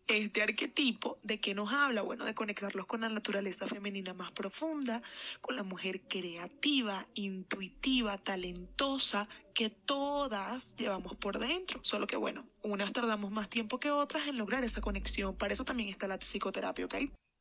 este 0.06 0.42
arquetipo, 0.42 1.18
¿de 1.22 1.40
qué 1.40 1.54
nos 1.54 1.72
habla? 1.72 2.02
Bueno, 2.02 2.24
de 2.24 2.34
conectarlos 2.34 2.86
con 2.86 3.00
la 3.00 3.08
naturaleza 3.08 3.66
femenina 3.66 4.14
más 4.14 4.32
profunda, 4.32 5.02
con 5.40 5.56
la 5.56 5.62
mujer 5.62 6.02
creativa, 6.02 7.04
intuitiva, 7.14 8.16
talentosa, 8.18 9.28
que 9.54 9.70
todas 9.70 10.76
llevamos 10.76 11.16
por 11.16 11.38
dentro. 11.38 11.80
Solo 11.82 12.06
que, 12.06 12.16
bueno, 12.16 12.46
unas 12.62 12.92
tardamos 12.92 13.32
más 13.32 13.48
tiempo 13.48 13.80
que 13.80 13.90
otras 13.90 14.26
en 14.26 14.36
lograr 14.38 14.62
esa 14.62 14.80
conexión. 14.80 15.36
Para 15.36 15.52
eso 15.52 15.64
también 15.64 15.88
está 15.88 16.06
la 16.06 16.18
psicoterapia, 16.18 16.84
¿ok? 16.84 16.94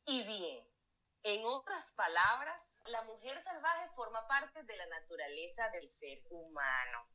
Y 0.06 0.22
bien, 0.24 0.64
en 1.22 1.44
otras 1.46 1.92
palabras, 1.94 2.60
la 2.86 3.02
mujer 3.04 3.42
salvaje 3.44 3.88
forma 3.94 4.26
parte 4.26 4.62
de 4.62 4.76
la 4.76 4.86
naturaleza 4.86 5.70
del 5.70 5.90
ser 5.90 6.18
humano. 6.30 7.08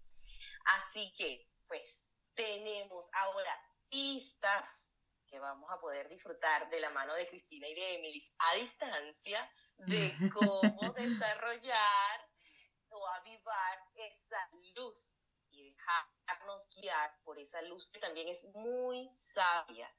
Así 0.65 1.13
que, 1.17 1.47
pues, 1.67 2.03
tenemos 2.33 3.05
ahora 3.13 3.68
pistas 3.89 4.89
que 5.27 5.39
vamos 5.39 5.69
a 5.71 5.79
poder 5.79 6.09
disfrutar 6.09 6.69
de 6.69 6.79
la 6.79 6.89
mano 6.89 7.13
de 7.13 7.27
Cristina 7.27 7.67
y 7.67 7.75
de 7.75 7.95
Emilis 7.95 8.33
a 8.39 8.55
distancia 8.55 9.51
de 9.77 10.11
cómo 10.33 10.93
desarrollar 10.93 12.29
o 12.89 13.07
avivar 13.07 13.79
esa 13.95 14.49
luz 14.75 15.15
y 15.51 15.71
dejarnos 15.71 16.69
guiar 16.75 17.15
por 17.23 17.39
esa 17.39 17.61
luz 17.63 17.89
que 17.91 17.99
también 17.99 18.27
es 18.27 18.43
muy 18.55 19.09
sabia, 19.13 19.93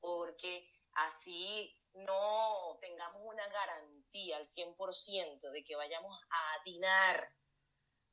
porque 0.00 0.68
así 0.92 1.76
no 1.94 2.78
tengamos 2.80 3.22
una 3.24 3.46
garantía 3.48 4.36
al 4.36 4.44
100% 4.44 5.50
de 5.50 5.64
que 5.64 5.76
vayamos 5.76 6.20
a 6.30 6.54
atinar, 6.54 7.34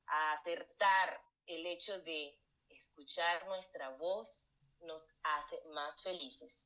a 0.07 0.33
acertar 0.33 1.21
el 1.45 1.65
hecho 1.65 1.99
de 2.01 2.39
escuchar 2.69 3.45
nuestra 3.47 3.89
voz 3.89 4.53
nos 4.81 5.09
hace 5.23 5.57
más 5.73 6.01
felices 6.01 6.61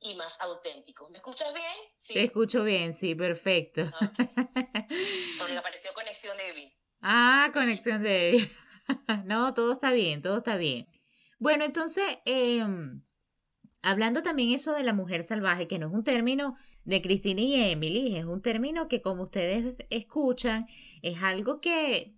y 0.00 0.14
más 0.14 0.40
auténticos. 0.40 1.10
¿Me 1.10 1.18
escuchas 1.18 1.52
bien? 1.52 1.64
Te 2.06 2.24
escucho 2.24 2.64
bien, 2.64 2.92
sí, 2.92 3.14
perfecto. 3.14 3.82
Ok. 3.82 3.90
Porque 5.38 5.56
apareció 5.56 5.92
conexión 5.94 6.36
débil. 6.36 6.72
Ah, 7.00 7.50
conexión 7.52 8.02
de... 8.02 8.50
no, 9.24 9.54
todo 9.54 9.72
está 9.72 9.92
bien, 9.92 10.22
todo 10.22 10.38
está 10.38 10.56
bien. 10.56 10.88
Bueno, 11.38 11.64
entonces, 11.64 12.04
em, 12.24 13.02
hablando 13.82 14.22
también 14.22 14.52
eso 14.52 14.74
de 14.74 14.82
la 14.82 14.92
mujer 14.92 15.24
salvaje, 15.24 15.68
que 15.68 15.78
no 15.78 15.88
es 15.88 15.92
un 15.92 16.04
término 16.04 16.56
de 16.84 17.02
Cristina 17.02 17.40
y 17.40 17.54
Emily, 17.54 18.16
es 18.16 18.24
un 18.24 18.42
término 18.42 18.88
que 18.88 19.02
como 19.02 19.24
ustedes 19.24 19.76
escuchan, 19.90 20.66
es 21.02 21.22
algo 21.22 21.60
que, 21.60 22.16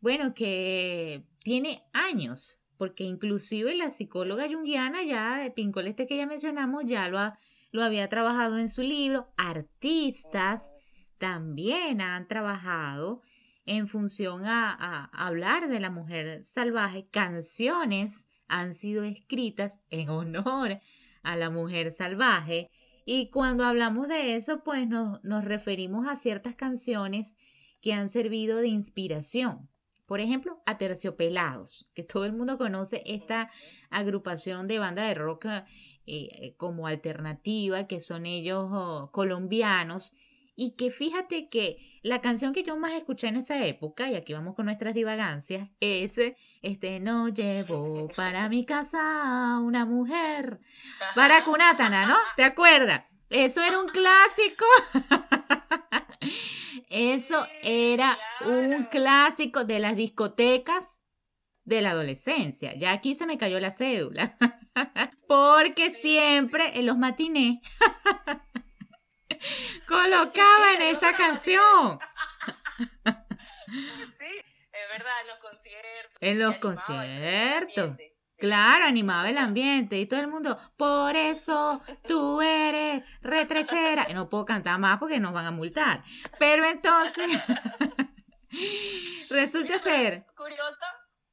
bueno, 0.00 0.34
que 0.34 1.24
tiene 1.42 1.84
años, 1.92 2.57
porque 2.78 3.04
inclusive 3.04 3.74
la 3.74 3.90
psicóloga 3.90 4.48
junguiana 4.48 5.02
ya 5.02 5.36
de 5.38 5.50
Pincol 5.50 5.86
este 5.88 6.06
que 6.06 6.16
ya 6.16 6.26
mencionamos 6.26 6.84
ya 6.86 7.08
lo, 7.08 7.18
ha- 7.18 7.36
lo 7.72 7.82
había 7.84 8.08
trabajado 8.08 8.56
en 8.58 8.70
su 8.70 8.82
libro, 8.82 9.28
artistas 9.36 10.72
también 11.18 12.00
han 12.00 12.26
trabajado 12.28 13.20
en 13.66 13.88
función 13.88 14.44
a, 14.46 14.72
a 14.72 15.26
hablar 15.26 15.68
de 15.68 15.80
la 15.80 15.90
mujer 15.90 16.42
salvaje, 16.42 17.06
canciones 17.10 18.26
han 18.46 18.72
sido 18.72 19.04
escritas 19.04 19.80
en 19.90 20.08
honor 20.08 20.80
a 21.22 21.36
la 21.36 21.50
mujer 21.50 21.90
salvaje. 21.92 22.70
Y 23.04 23.28
cuando 23.30 23.64
hablamos 23.64 24.08
de 24.08 24.36
eso 24.36 24.62
pues 24.64 24.86
nos, 24.88 25.22
nos 25.24 25.44
referimos 25.44 26.06
a 26.06 26.16
ciertas 26.16 26.54
canciones 26.54 27.36
que 27.82 27.92
han 27.92 28.08
servido 28.08 28.58
de 28.58 28.68
inspiración. 28.68 29.68
Por 30.08 30.20
ejemplo, 30.20 30.62
a 30.64 30.78
Terciopelados, 30.78 31.86
que 31.92 32.02
todo 32.02 32.24
el 32.24 32.32
mundo 32.32 32.56
conoce 32.56 33.02
esta 33.04 33.50
agrupación 33.90 34.66
de 34.66 34.78
banda 34.78 35.02
de 35.02 35.12
rock 35.12 35.44
eh, 36.06 36.54
como 36.56 36.86
alternativa, 36.86 37.86
que 37.86 38.00
son 38.00 38.24
ellos 38.24 38.70
oh, 38.72 39.10
colombianos, 39.12 40.14
y 40.56 40.76
que 40.76 40.90
fíjate 40.90 41.50
que 41.50 42.00
la 42.02 42.22
canción 42.22 42.54
que 42.54 42.62
yo 42.62 42.78
más 42.78 42.94
escuché 42.94 43.28
en 43.28 43.36
esa 43.36 43.66
época, 43.66 44.10
y 44.10 44.14
aquí 44.14 44.32
vamos 44.32 44.54
con 44.54 44.64
nuestras 44.64 44.94
divagancias, 44.94 45.68
es 45.78 46.18
este 46.62 47.00
no 47.00 47.28
llevo 47.28 48.08
para 48.16 48.48
mi 48.48 48.64
casa 48.64 49.60
una 49.62 49.84
mujer 49.84 50.58
para 51.14 51.44
Cunátana, 51.44 52.06
¿no? 52.06 52.16
¿Te 52.34 52.44
acuerdas? 52.44 53.04
Eso 53.28 53.62
era 53.62 53.78
un 53.78 53.88
clásico. 53.88 54.64
Eso 56.90 57.46
era 57.62 58.18
un 58.46 58.84
clásico 58.84 59.64
de 59.64 59.78
las 59.78 59.96
discotecas 59.96 61.00
de 61.64 61.82
la 61.82 61.90
adolescencia. 61.90 62.74
Ya 62.74 62.92
aquí 62.92 63.14
se 63.14 63.26
me 63.26 63.36
cayó 63.36 63.60
la 63.60 63.70
cédula. 63.70 64.36
Porque 65.28 65.90
siempre 65.90 66.78
en 66.78 66.86
los 66.86 66.96
matinés 66.96 67.58
colocaban 69.86 70.80
esa 70.80 71.14
canción. 71.14 71.98
Sí, 74.18 74.42
es 74.72 74.88
verdad, 74.92 75.12
en 75.20 75.28
los 75.28 75.38
conciertos. 75.38 76.18
En 76.20 76.38
los 76.38 76.56
conciertos. 76.56 77.96
Claro, 78.38 78.84
animaba 78.84 79.28
el 79.28 79.36
ambiente 79.36 79.98
y 79.98 80.06
todo 80.06 80.20
el 80.20 80.28
mundo, 80.28 80.56
por 80.76 81.16
eso 81.16 81.82
tú 82.06 82.40
eres 82.40 83.02
retrechera. 83.20 84.06
Y 84.08 84.14
No 84.14 84.28
puedo 84.28 84.44
cantar 84.44 84.78
más 84.78 84.98
porque 84.98 85.18
nos 85.18 85.32
van 85.32 85.46
a 85.46 85.50
multar. 85.50 86.04
Pero 86.38 86.64
entonces, 86.64 87.26
resulta 89.30 89.78
ser, 89.80 90.24
Curioso, 90.36 90.76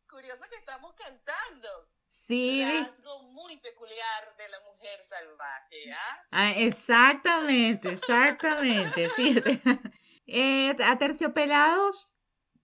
curioso 0.09 0.43
que 0.49 0.57
estamos 0.57 0.93
cantando. 0.95 1.69
sí, 2.07 2.63
Rasgo 2.63 3.23
muy 3.33 3.57
peculiar 3.57 4.35
de 4.37 4.49
la 4.49 4.59
mujer 4.61 4.99
salvaje, 5.07 5.93
¿ah? 5.93 6.17
Ah, 6.31 6.51
exactamente, 6.57 7.91
exactamente, 7.93 9.09
fíjate. 9.09 9.61
Eh, 10.27 10.75
Aterciopelados 10.83 12.15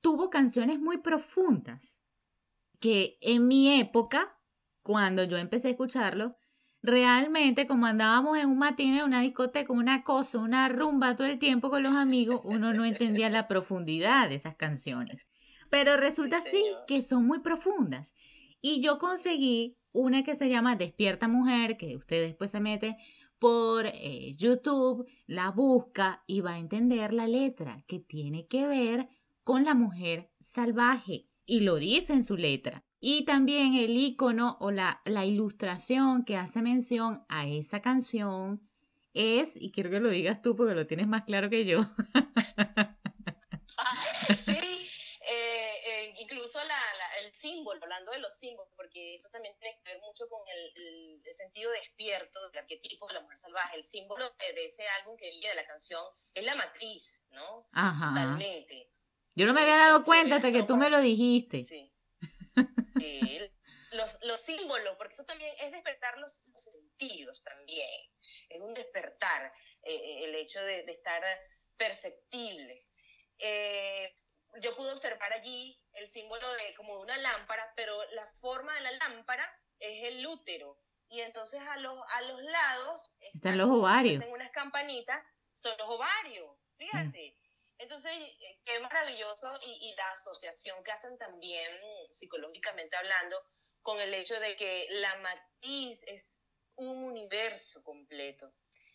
tuvo 0.02 0.32
canciones 0.32 0.80
muy 0.80 0.98
profundas 0.98 2.01
que 2.82 3.18
en 3.22 3.48
mi 3.48 3.80
época, 3.80 4.38
cuando 4.84 5.24
yo 5.24 5.38
empecé 5.38 5.70
a 5.70 5.72
escucharlo, 5.72 6.36
realmente 6.82 7.68
como 7.68 7.86
andábamos 7.86 8.38
en 8.40 8.48
un 8.50 8.58
matín, 8.58 8.96
en 8.96 9.04
una 9.06 9.22
discoteca, 9.22 9.72
una 9.72 10.04
cosa, 10.04 10.40
una 10.40 10.68
rumba 10.70 11.16
todo 11.16 11.28
el 11.28 11.40
tiempo 11.40 11.70
con 11.70 11.84
los 11.84 11.96
amigos, 11.96 12.42
uno 12.44 12.74
no 12.74 12.86
entendía 12.86 13.30
la 13.30 13.48
profundidad 13.48 14.30
de 14.30 14.36
esas 14.36 14.56
canciones. 14.56 15.28
Pero 15.70 15.96
resulta 15.98 16.42
Sí, 16.42 16.50
sí 16.52 16.58
señor. 16.64 16.86
que 16.88 17.02
son 17.02 17.26
muy 17.26 17.40
profundas. 17.40 18.14
Y 18.62 18.82
yo 18.82 19.00
conseguí 19.00 19.78
una 19.94 20.24
que 20.24 20.36
se 20.36 20.50
llama 20.50 20.76
Despierta 20.76 21.28
Mujer, 21.28 21.78
que 21.78 21.96
usted 21.98 22.22
después 22.22 22.52
se 22.52 22.60
mete 22.60 22.98
por 23.40 23.86
eh, 23.88 24.36
YouTube, 24.38 25.08
la 25.28 25.52
busca 25.52 26.24
y 26.28 26.42
va 26.42 26.54
a 26.54 26.60
entender 26.60 27.14
la 27.14 27.28
letra 27.28 27.84
que 27.88 28.00
tiene 28.00 28.48
que 28.48 28.68
ver 28.68 29.10
con 29.44 29.66
la 29.66 29.74
mujer 29.74 30.32
salvaje. 30.40 31.28
Y 31.46 31.62
lo 31.62 31.76
dice 31.76 32.14
en 32.14 32.24
su 32.24 32.38
letra. 32.38 32.84
Y 33.00 33.26
también 33.26 33.74
el 33.76 33.98
icono 33.98 34.58
o 34.60 34.72
la, 34.72 35.02
la 35.06 35.26
ilustración 35.26 36.24
que 36.24 36.38
hace 36.38 36.62
mención 36.62 37.26
a 37.30 37.48
esa 37.48 37.82
canción 37.82 38.70
es, 39.14 39.56
y 39.58 39.72
quiero 39.72 39.90
que 39.90 40.00
lo 40.00 40.10
digas 40.10 40.42
tú 40.42 40.56
porque 40.56 40.76
lo 40.76 40.88
tienes 40.88 41.08
más 41.08 41.24
claro 41.24 41.50
que 41.50 41.66
yo, 41.66 41.80
Sí, 44.46 44.52
eh, 45.22 45.74
eh, 45.88 46.16
incluso 46.20 46.60
la, 46.60 46.68
la- 46.68 47.26
el 47.26 47.34
símbolo, 47.34 47.80
hablando 47.84 48.12
de 48.12 48.20
los 48.20 48.34
símbolos, 48.38 48.72
porque 48.76 49.14
eso 49.16 49.30
también 49.32 49.56
tiene 49.60 49.78
que 49.84 49.92
ver 49.94 50.02
mucho 50.02 50.28
con 50.30 50.42
el, 50.48 50.72
el- 50.84 51.22
el 51.26 51.36
sentido 51.36 51.72
despierto 51.72 52.40
del 52.50 52.60
arquetipo 52.60 53.08
de 53.08 53.14
la 53.16 53.22
mujer 53.22 53.38
salvaje. 53.38 53.78
El 53.78 53.84
símbolo 53.84 54.26
de, 54.38 54.54
de 54.54 54.66
ese 54.66 54.84
álbum 55.02 55.16
que 55.18 55.30
vi 55.32 55.42
de 55.42 55.56
la 55.56 55.66
canción 55.66 56.04
es 56.34 56.46
la 56.46 56.56
matriz, 56.56 57.24
¿no? 57.32 57.68
Ajá. 57.72 58.10
Totalmente. 58.10 58.92
Yo 59.36 59.46
no 59.46 59.54
me 59.54 59.62
había 59.62 59.78
dado 59.78 60.04
cuenta 60.04 60.36
hasta 60.36 60.52
que 60.52 60.64
tú 60.64 60.76
me 60.76 60.90
lo 60.90 61.00
dijiste. 61.00 61.66
Sí. 61.66 61.94
Sí. 63.00 63.40
Los, 63.92 64.18
los 64.24 64.40
símbolos, 64.40 64.96
porque 64.98 65.14
eso 65.14 65.26
también 65.26 65.54
es 65.60 65.72
despertar 65.72 66.18
los, 66.18 66.44
los 66.48 66.64
sentidos 66.64 67.44
también. 67.44 67.90
Es 68.50 68.62
un 68.62 68.74
despertar 68.74 69.54
eh, 69.84 69.94
eh, 69.94 70.26
el 70.26 70.36
hecho 70.36 70.62
de, 70.62 70.84
de 70.84 70.92
estar 70.94 71.22
perceptibles. 71.76 72.94
Eh, 73.38 74.16
yo 74.62 74.76
pude 74.76 74.92
observar 74.92 75.34
allí 75.34 75.78
el 75.94 76.10
símbolo 76.10 76.52
de 76.54 76.74
como 76.76 76.98
de 76.98 77.04
una 77.04 77.18
lámpara, 77.18 77.74
pero 77.76 77.94
la 78.12 78.28
forma 78.40 78.74
de 78.76 78.82
la 78.82 78.92
lámpara 78.94 79.50
es 79.80 80.10
el 80.10 80.26
útero. 80.26 80.78
Y 81.10 81.20
entonces 81.22 81.60
a 81.62 81.78
los, 81.78 82.00
a 82.08 82.22
los 82.22 82.42
lados 82.44 83.18
Están 83.34 83.58
los 83.58 83.70
ovarios. 83.70 84.24
En 84.24 84.32
unas 84.32 84.52
campanitas 84.52 85.22
son 85.54 85.78
los 85.78 85.90
ovarios, 85.90 86.56
fíjate. 86.78 87.36
Entonces, 87.82 88.12
eh, 88.14 88.62
qué 88.66 88.80
maravilloso 88.80 89.60
y, 89.66 89.90
y 89.90 89.96
la 89.96 90.12
asociación 90.12 90.84
que 90.84 90.92
hacen 90.92 91.18
también 91.18 91.72
psicológicamente 92.12 92.96
hablando 92.96 93.38
con 93.82 94.00
el 94.00 94.14
hecho 94.14 94.40
de 94.40 94.56
que 94.56 94.88
la 94.92 95.16
matriz 95.18 96.04
es 96.08 96.44
un 96.76 97.04
universo 97.04 97.84
completo. 97.84 98.54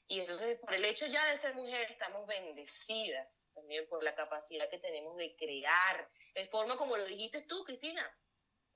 Y 0.08 0.20
entonces, 0.20 0.58
por 0.60 0.72
el 0.74 0.84
hecho 0.84 1.06
ya 1.06 1.26
de 1.26 1.36
ser 1.36 1.54
mujer, 1.56 1.90
estamos 1.90 2.26
bendecidas 2.28 3.50
también 3.54 3.88
por 3.88 4.04
la 4.04 4.14
capacidad 4.14 4.70
que 4.70 4.78
tenemos 4.78 5.16
de 5.16 5.34
crear. 5.36 6.08
Es 6.34 6.48
forma, 6.50 6.76
como 6.76 6.96
lo 6.96 7.04
dijiste 7.06 7.42
tú, 7.48 7.64
Cristina, 7.64 8.16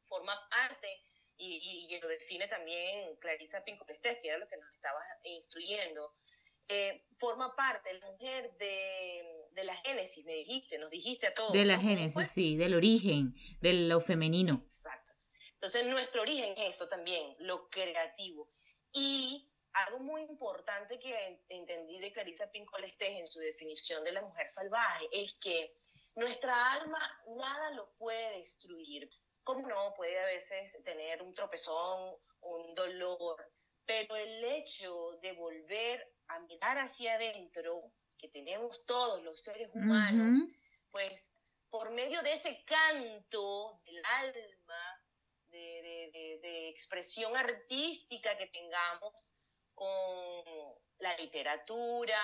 forma 0.08 0.48
parte 0.50 0.88
y, 1.36 1.86
y- 1.90 1.94
y 1.96 2.00
lo 2.00 2.08
define 2.08 2.48
también 2.48 3.16
Clarisa 3.18 3.62
Pincolestés, 3.64 4.18
que 4.20 4.28
era 4.28 4.38
lo 4.38 4.48
que 4.48 4.56
nos 4.56 4.72
estaba 4.74 5.00
instruyendo, 5.22 6.16
eh, 6.68 7.06
forma 7.18 7.54
parte 7.56 7.94
la 7.94 8.10
mujer 8.12 8.52
de, 8.58 9.39
de 9.52 9.64
la 9.64 9.74
génesis, 9.76 10.24
me 10.24 10.34
dijiste, 10.34 10.78
nos 10.78 10.90
dijiste 10.90 11.26
a 11.26 11.34
todos. 11.34 11.52
De 11.52 11.64
la 11.64 11.78
génesis, 11.78 12.30
sí, 12.30 12.56
del 12.56 12.74
origen, 12.74 13.34
de 13.60 13.72
lo 13.72 14.00
femenino. 14.00 14.62
Exacto. 14.64 15.12
Entonces, 15.54 15.86
nuestro 15.86 16.22
origen 16.22 16.54
es 16.56 16.76
eso 16.76 16.88
también, 16.88 17.34
lo 17.40 17.68
creativo. 17.68 18.48
Y 18.92 19.46
algo 19.72 19.98
muy 20.00 20.22
importante 20.22 20.98
que 20.98 21.14
en- 21.26 21.40
entendí 21.48 21.98
de 22.00 22.12
Clarisa 22.12 22.50
Pincolestés 22.50 23.10
en 23.10 23.26
su 23.26 23.38
definición 23.40 24.02
de 24.04 24.12
la 24.12 24.22
mujer 24.22 24.48
salvaje 24.48 25.06
es 25.12 25.34
que 25.34 25.76
nuestra 26.16 26.72
alma 26.72 26.98
nada 27.36 27.70
lo 27.72 27.92
puede 27.98 28.38
destruir. 28.38 29.08
¿Cómo 29.44 29.66
no? 29.68 29.94
Puede 29.94 30.18
a 30.18 30.26
veces 30.26 30.72
tener 30.84 31.22
un 31.22 31.34
tropezón, 31.34 32.16
un 32.40 32.74
dolor, 32.74 33.36
pero 33.84 34.16
el 34.16 34.44
hecho 34.44 35.18
de 35.22 35.32
volver 35.32 36.14
a 36.28 36.40
mirar 36.40 36.78
hacia 36.78 37.14
adentro, 37.14 37.92
que 38.20 38.28
tenemos 38.28 38.84
todos 38.84 39.22
los 39.22 39.40
seres 39.42 39.70
humanos, 39.74 40.38
Ujú. 40.38 40.52
pues 40.90 41.32
por 41.70 41.90
medio 41.90 42.20
de 42.22 42.34
ese 42.34 42.64
canto 42.64 43.80
del 43.84 44.04
alma, 44.04 45.04
de, 45.48 45.58
de- 45.58 46.10
de- 46.12 46.38
de 46.42 46.68
expresión 46.68 47.36
artística 47.36 48.36
que 48.36 48.46
tengamos 48.48 49.32
con 49.74 50.74
la 50.98 51.16
literatura, 51.16 52.20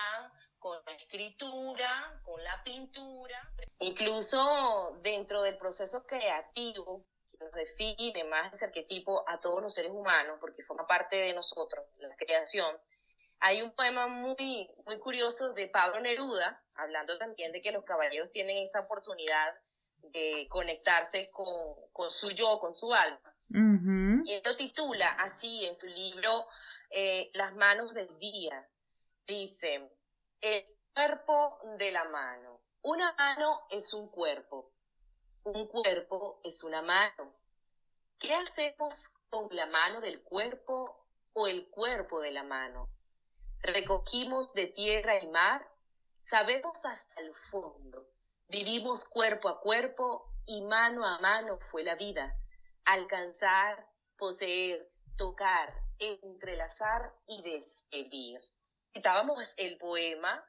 con 0.59 0.79
la 0.85 0.91
escritura, 0.93 2.21
con 2.23 2.43
la 2.43 2.63
pintura, 2.63 3.51
incluso 3.79 4.97
dentro 5.01 5.41
del 5.41 5.57
proceso 5.57 6.05
creativo 6.05 7.05
que 7.31 7.37
nos 7.43 7.51
define 7.53 8.23
más 8.25 8.53
ese 8.53 8.65
arquetipo 8.65 9.23
a 9.27 9.39
todos 9.39 9.61
los 9.61 9.73
seres 9.73 9.91
humanos, 9.91 10.37
porque 10.39 10.61
forma 10.61 10.85
parte 10.85 11.15
de 11.15 11.33
nosotros, 11.33 11.85
la 11.97 12.15
creación, 12.15 12.79
hay 13.39 13.61
un 13.61 13.71
poema 13.71 14.07
muy, 14.07 14.69
muy 14.85 14.99
curioso 14.99 15.53
de 15.53 15.67
Pablo 15.67 15.99
Neruda, 15.99 16.63
hablando 16.75 17.17
también 17.17 17.51
de 17.51 17.61
que 17.61 17.71
los 17.71 17.83
caballeros 17.83 18.29
tienen 18.29 18.57
esa 18.57 18.81
oportunidad 18.81 19.55
de 20.11 20.47
conectarse 20.49 21.29
con, 21.31 21.47
con 21.91 22.09
su 22.09 22.31
yo, 22.31 22.59
con 22.59 22.73
su 22.73 22.93
alma. 22.93 23.35
Y 24.25 24.33
él 24.33 24.41
lo 24.43 24.55
titula 24.55 25.09
así 25.11 25.65
en 25.65 25.75
su 25.75 25.87
libro 25.87 26.47
eh, 26.89 27.29
Las 27.33 27.55
manos 27.55 27.93
del 27.93 28.17
día. 28.19 28.67
Dice, 29.25 29.89
el 30.41 30.65
cuerpo 30.93 31.59
de 31.77 31.91
la 31.91 32.05
mano. 32.05 32.61
Una 32.81 33.13
mano 33.13 33.67
es 33.69 33.93
un 33.93 34.09
cuerpo. 34.09 34.71
Un 35.43 35.67
cuerpo 35.67 36.39
es 36.43 36.63
una 36.63 36.81
mano. 36.81 37.33
¿Qué 38.19 38.33
hacemos 38.33 39.09
con 39.29 39.47
la 39.51 39.65
mano 39.67 40.01
del 40.01 40.23
cuerpo 40.23 41.05
o 41.33 41.47
el 41.47 41.69
cuerpo 41.69 42.19
de 42.19 42.31
la 42.31 42.43
mano? 42.43 42.89
Recogimos 43.61 44.53
de 44.53 44.67
tierra 44.67 45.21
y 45.21 45.27
mar, 45.27 45.67
sabemos 46.23 46.85
hasta 46.85 47.21
el 47.21 47.33
fondo. 47.33 48.07
Vivimos 48.47 49.05
cuerpo 49.05 49.49
a 49.49 49.59
cuerpo 49.61 50.31
y 50.45 50.61
mano 50.61 51.05
a 51.05 51.19
mano 51.19 51.57
fue 51.71 51.83
la 51.83 51.95
vida. 51.95 52.33
Alcanzar, 52.85 53.85
poseer, 54.17 54.89
tocar, 55.17 55.73
entrelazar 55.99 57.13
y 57.27 57.41
despedir. 57.41 58.39
Citábamos 58.93 59.53
el 59.57 59.77
poema 59.77 60.43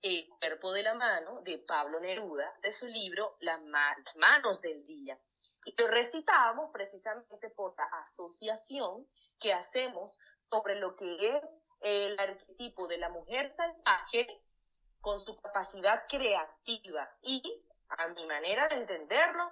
El 0.00 0.28
cuerpo 0.38 0.72
de 0.72 0.84
la 0.84 0.94
mano 0.94 1.42
de 1.42 1.58
Pablo 1.58 1.98
Neruda 1.98 2.54
de 2.62 2.70
su 2.70 2.86
libro 2.86 3.36
Las 3.40 3.60
ma- 3.62 3.96
manos 4.16 4.62
del 4.62 4.86
día. 4.86 5.18
Y 5.64 5.74
lo 5.76 5.88
recitábamos 5.88 6.70
precisamente 6.72 7.50
por 7.50 7.74
la 7.76 7.84
asociación 8.02 9.08
que 9.40 9.52
hacemos 9.52 10.20
sobre 10.48 10.76
lo 10.76 10.94
que 10.94 11.36
es 11.36 11.42
el 11.80 12.18
arquetipo 12.18 12.88
de 12.88 12.98
la 12.98 13.10
mujer 13.10 13.50
salvaje 13.50 14.26
con 15.00 15.18
su 15.18 15.40
capacidad 15.40 16.04
creativa. 16.08 17.08
Y 17.22 17.42
a 17.88 18.08
mi 18.08 18.26
manera 18.26 18.68
de 18.68 18.76
entenderlo, 18.76 19.50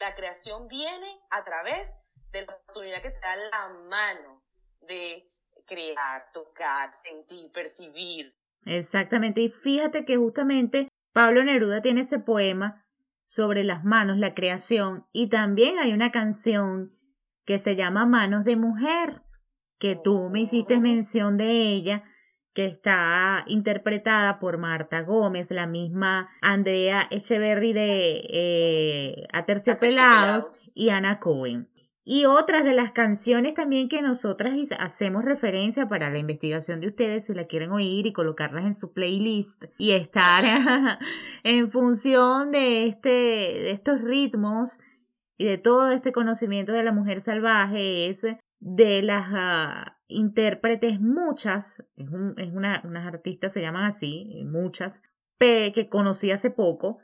la 0.00 0.14
creación 0.14 0.68
viene 0.68 1.20
a 1.30 1.44
través 1.44 1.88
de 2.30 2.44
la 2.44 2.54
oportunidad 2.54 3.02
que 3.02 3.10
te 3.10 3.20
da 3.20 3.36
la 3.36 3.68
mano 3.88 4.42
de 4.82 5.30
crear, 5.66 6.30
tocar, 6.32 6.90
sentir, 7.02 7.50
percibir. 7.52 8.34
Exactamente, 8.64 9.40
y 9.40 9.48
fíjate 9.48 10.04
que 10.04 10.16
justamente 10.16 10.88
Pablo 11.12 11.44
Neruda 11.44 11.80
tiene 11.80 12.02
ese 12.02 12.18
poema 12.18 12.84
sobre 13.24 13.64
las 13.64 13.84
manos, 13.84 14.18
la 14.18 14.34
creación, 14.34 15.06
y 15.12 15.28
también 15.28 15.78
hay 15.78 15.92
una 15.92 16.10
canción 16.10 16.98
que 17.44 17.58
se 17.58 17.76
llama 17.76 18.06
Manos 18.06 18.44
de 18.44 18.56
Mujer, 18.56 19.22
que 19.78 19.96
tú 19.96 20.28
me 20.30 20.40
hiciste 20.40 20.80
mención 20.80 21.36
de 21.36 21.50
ella, 21.50 22.04
que 22.52 22.66
está 22.66 23.44
interpretada 23.46 24.40
por 24.40 24.58
Marta 24.58 25.02
Gómez, 25.02 25.50
la 25.50 25.66
misma 25.66 26.28
Andrea 26.40 27.06
Echeverry 27.10 27.72
de 27.72 28.26
eh, 28.28 29.26
Aterciopelados 29.32 30.70
y 30.74 30.88
Ana 30.88 31.20
Cohen. 31.20 31.68
Y 32.10 32.24
otras 32.24 32.64
de 32.64 32.72
las 32.72 32.90
canciones 32.92 33.52
también 33.52 33.90
que 33.90 34.00
nosotras 34.00 34.54
hacemos 34.78 35.26
referencia 35.26 35.90
para 35.90 36.08
la 36.08 36.18
investigación 36.18 36.80
de 36.80 36.86
ustedes, 36.86 37.26
si 37.26 37.34
la 37.34 37.46
quieren 37.46 37.70
oír 37.70 38.06
y 38.06 38.14
colocarlas 38.14 38.64
en 38.64 38.72
su 38.72 38.94
playlist 38.94 39.66
y 39.76 39.92
estar 39.92 40.42
en 41.44 41.70
función 41.70 42.50
de, 42.50 42.86
este, 42.86 43.10
de 43.10 43.70
estos 43.72 44.00
ritmos 44.00 44.80
y 45.36 45.44
de 45.44 45.58
todo 45.58 45.92
este 45.92 46.10
conocimiento 46.10 46.72
de 46.72 46.82
la 46.82 46.92
mujer 46.92 47.20
salvaje, 47.20 48.08
es 48.08 48.24
de 48.60 49.02
las 49.02 49.28
ah, 49.32 49.98
intérpretes 50.08 51.00
muchas, 51.00 51.84
es, 51.96 52.08
es 52.36 52.52
una, 52.52 52.82
unas 52.84 53.06
artistas 53.06 53.52
se 53.52 53.60
llaman 53.60 53.84
así, 53.84 54.42
muchas, 54.44 55.02
que 55.38 55.88
conocí 55.88 56.30
hace 56.30 56.50
poco, 56.50 56.98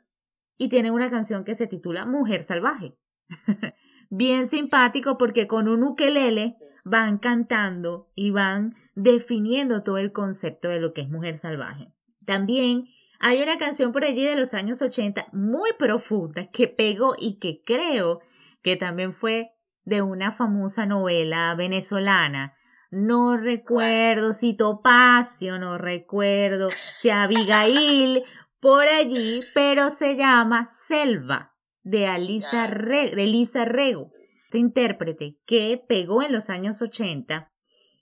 y 0.56 0.68
tienen 0.68 0.92
una 0.92 1.10
canción 1.10 1.44
que 1.44 1.54
se 1.54 1.66
titula 1.66 2.06
Mujer 2.06 2.42
Salvaje. 2.42 2.96
bien 4.10 4.46
simpático 4.46 5.18
porque 5.18 5.46
con 5.46 5.68
un 5.68 5.82
ukelele 5.82 6.56
van 6.84 7.18
cantando 7.18 8.10
y 8.14 8.30
van 8.30 8.76
definiendo 8.94 9.82
todo 9.82 9.98
el 9.98 10.12
concepto 10.12 10.68
de 10.68 10.80
lo 10.80 10.92
que 10.92 11.02
es 11.02 11.08
mujer 11.08 11.38
salvaje. 11.38 11.92
También 12.24 12.86
hay 13.18 13.42
una 13.42 13.58
canción 13.58 13.92
por 13.92 14.04
allí 14.04 14.24
de 14.24 14.36
los 14.36 14.54
años 14.54 14.82
80 14.82 15.26
muy 15.32 15.70
profunda 15.78 16.50
que 16.50 16.68
pegó 16.68 17.14
y 17.18 17.38
que 17.38 17.62
creo 17.64 18.20
que 18.62 18.76
también 18.76 19.12
fue 19.12 19.53
de 19.84 20.02
una 20.02 20.32
famosa 20.32 20.86
novela 20.86 21.54
venezolana. 21.54 22.54
No 22.90 23.36
recuerdo 23.36 24.32
si 24.32 24.54
Topacio, 24.54 25.58
no 25.58 25.78
recuerdo 25.78 26.68
si 26.98 27.10
Abigail, 27.10 28.22
por 28.60 28.86
allí, 28.86 29.42
pero 29.52 29.90
se 29.90 30.16
llama 30.16 30.66
Selva 30.66 31.54
de, 31.82 32.06
Alisa 32.06 32.66
de 32.66 33.12
Elisa 33.12 33.64
Rego, 33.64 34.10
este 34.44 34.58
intérprete 34.58 35.38
que 35.44 35.82
pegó 35.86 36.22
en 36.22 36.32
los 36.32 36.48
años 36.50 36.80
80 36.80 37.52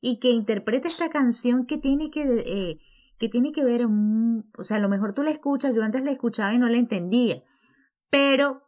y 0.01 0.18
que 0.18 0.29
interpreta 0.29 0.88
esta 0.88 1.11
canción 1.11 1.66
que 1.66 1.79
tiene 1.79 2.11
que, 2.11 2.23
eh, 2.47 2.79
que, 3.18 3.29
tiene 3.29 3.53
que 3.53 3.64
ver, 3.64 3.87
o 3.87 4.64
sea, 4.64 4.77
a 4.77 4.81
lo 4.81 4.88
mejor 4.88 5.14
tú 5.14 5.23
la 5.23 5.31
escuchas, 5.31 5.75
yo 5.75 5.83
antes 5.83 6.03
la 6.03 6.11
escuchaba 6.11 6.55
y 6.55 6.59
no 6.59 6.68
la 6.68 6.77
entendía, 6.77 7.42
pero 8.11 8.62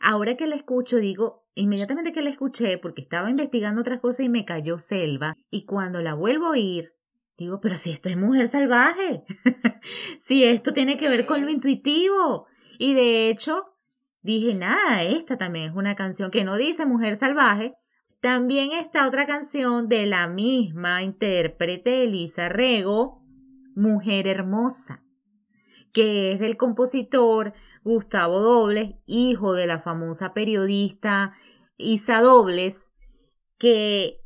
ahora 0.00 0.36
que 0.36 0.46
la 0.46 0.56
escucho 0.56 0.96
digo, 0.96 1.46
inmediatamente 1.54 2.12
que 2.12 2.22
la 2.22 2.30
escuché, 2.30 2.78
porque 2.78 3.02
estaba 3.02 3.30
investigando 3.30 3.80
otras 3.80 4.00
cosas 4.00 4.26
y 4.26 4.28
me 4.28 4.44
cayó 4.44 4.78
selva, 4.78 5.36
y 5.50 5.64
cuando 5.64 6.02
la 6.02 6.14
vuelvo 6.14 6.46
a 6.46 6.50
oír, 6.50 6.94
digo, 7.36 7.60
pero 7.60 7.76
si 7.76 7.90
esto 7.90 8.08
es 8.08 8.16
mujer 8.16 8.48
salvaje, 8.48 9.24
si 10.18 10.44
esto 10.44 10.72
tiene 10.72 10.96
que 10.96 11.08
ver 11.08 11.26
con 11.26 11.42
lo 11.42 11.50
intuitivo, 11.50 12.46
y 12.78 12.94
de 12.94 13.28
hecho, 13.28 13.70
Dije, 14.22 14.54
nada, 14.54 15.02
esta 15.02 15.38
también 15.38 15.70
es 15.70 15.76
una 15.76 15.94
canción 15.94 16.30
que 16.30 16.44
no 16.44 16.56
dice 16.56 16.84
mujer 16.84 17.16
salvaje. 17.16 17.74
También 18.20 18.72
está 18.72 19.06
otra 19.08 19.26
canción 19.26 19.88
de 19.88 20.04
la 20.04 20.28
misma 20.28 21.02
intérprete, 21.02 22.04
Elisa 22.04 22.50
Rego, 22.50 23.22
Mujer 23.74 24.26
Hermosa, 24.26 25.02
que 25.94 26.32
es 26.32 26.38
del 26.38 26.58
compositor 26.58 27.54
Gustavo 27.82 28.40
Dobles, 28.40 28.94
hijo 29.06 29.54
de 29.54 29.66
la 29.66 29.78
famosa 29.78 30.34
periodista 30.34 31.34
Isa 31.76 32.20
Dobles, 32.20 32.92
que 33.58 34.20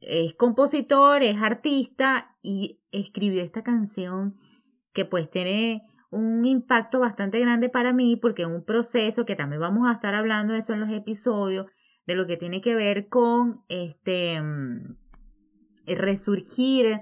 es 0.00 0.34
compositor, 0.34 1.22
es 1.22 1.42
artista 1.42 2.36
y 2.42 2.80
escribió 2.92 3.42
esta 3.42 3.62
canción 3.62 4.36
que 4.92 5.04
pues 5.04 5.30
tiene 5.30 5.82
un 6.10 6.44
impacto 6.44 7.00
bastante 7.00 7.40
grande 7.40 7.68
para 7.68 7.92
mí 7.92 8.16
porque 8.16 8.42
es 8.42 8.48
un 8.48 8.64
proceso 8.64 9.26
que 9.26 9.36
también 9.36 9.60
vamos 9.60 9.88
a 9.88 9.92
estar 9.92 10.14
hablando 10.14 10.52
de 10.52 10.60
eso 10.60 10.72
en 10.72 10.80
los 10.80 10.90
episodios, 10.90 11.66
de 12.06 12.14
lo 12.14 12.26
que 12.26 12.36
tiene 12.36 12.60
que 12.60 12.74
ver 12.74 13.08
con 13.08 13.62
este 13.68 14.40
mm, 14.40 14.96
resurgir 15.86 17.00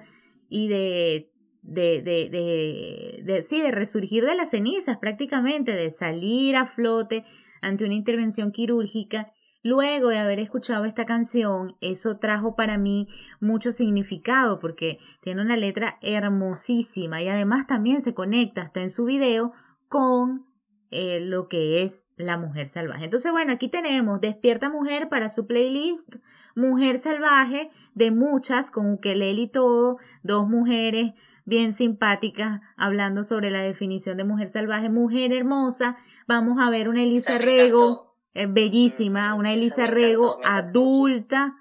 y 0.49 0.69
de 0.69 1.33
de, 1.67 2.01
de, 2.03 3.23
de, 3.25 3.43
sí, 3.43 3.61
de 3.61 3.71
resurgir 3.71 4.25
de 4.25 4.35
las 4.35 4.51
cenizas 4.51 4.99
prácticamente, 4.99 5.73
de 5.73 5.91
salir 5.91 6.57
a 6.57 6.67
flote 6.67 7.25
ante 7.61 7.85
una 7.85 7.95
intervención 7.95 8.53
quirúrgica 8.53 9.33
Luego 9.67 10.11
de 10.11 10.19
haber 10.19 10.39
escuchado 10.39 10.85
esta 10.85 11.07
canción, 11.07 11.75
eso 11.81 12.19
trajo 12.19 12.55
para 12.55 12.79
mí 12.79 13.09
mucho 13.41 13.73
significado 13.73 14.61
porque 14.61 15.01
tiene 15.23 15.43
una 15.43 15.57
letra 15.57 15.99
hermosísima 16.03 17.21
y 17.21 17.27
además 17.27 17.67
también 17.67 18.01
se 18.01 18.15
conecta 18.15 18.63
hasta 18.63 18.81
en 18.81 18.91
su 18.91 19.07
video 19.07 19.51
con 19.89 20.47
eh, 20.93 21.19
lo 21.19 21.49
que 21.49 21.83
es 21.83 22.07
la 22.17 22.39
mujer 22.39 22.69
salvaje. 22.69 23.07
Entonces, 23.07 23.33
bueno, 23.33 23.53
aquí 23.53 23.67
tenemos 23.67 24.21
Despierta 24.21 24.71
Mujer 24.71 25.09
para 25.09 25.29
su 25.29 25.49
playlist, 25.49 26.15
Mujer 26.55 27.01
Salvaje, 27.01 27.71
de 27.93 28.13
muchas, 28.13 28.71
con 28.71 28.93
ukelele 28.93 29.43
y 29.43 29.49
todo, 29.49 29.97
dos 30.23 30.49
mujeres 30.49 31.15
bien 31.47 31.73
simpáticas 31.73 32.61
hablando 32.77 33.25
sobre 33.25 33.51
la 33.51 33.61
definición 33.61 34.19
de 34.19 34.25
mujer 34.25 34.49
salvaje, 34.49 34.91
mujer 34.91 35.33
hermosa. 35.33 35.97
Vamos 36.29 36.59
a 36.61 36.69
ver 36.69 36.89
una 36.91 37.03
Elisa 37.03 37.39
Rego 37.39 38.07
es 38.37 38.53
bellísima, 38.53 39.35
una 39.35 39.55
Elisa 39.55 39.87
Rego 39.87 40.39
adulta, 40.45 41.57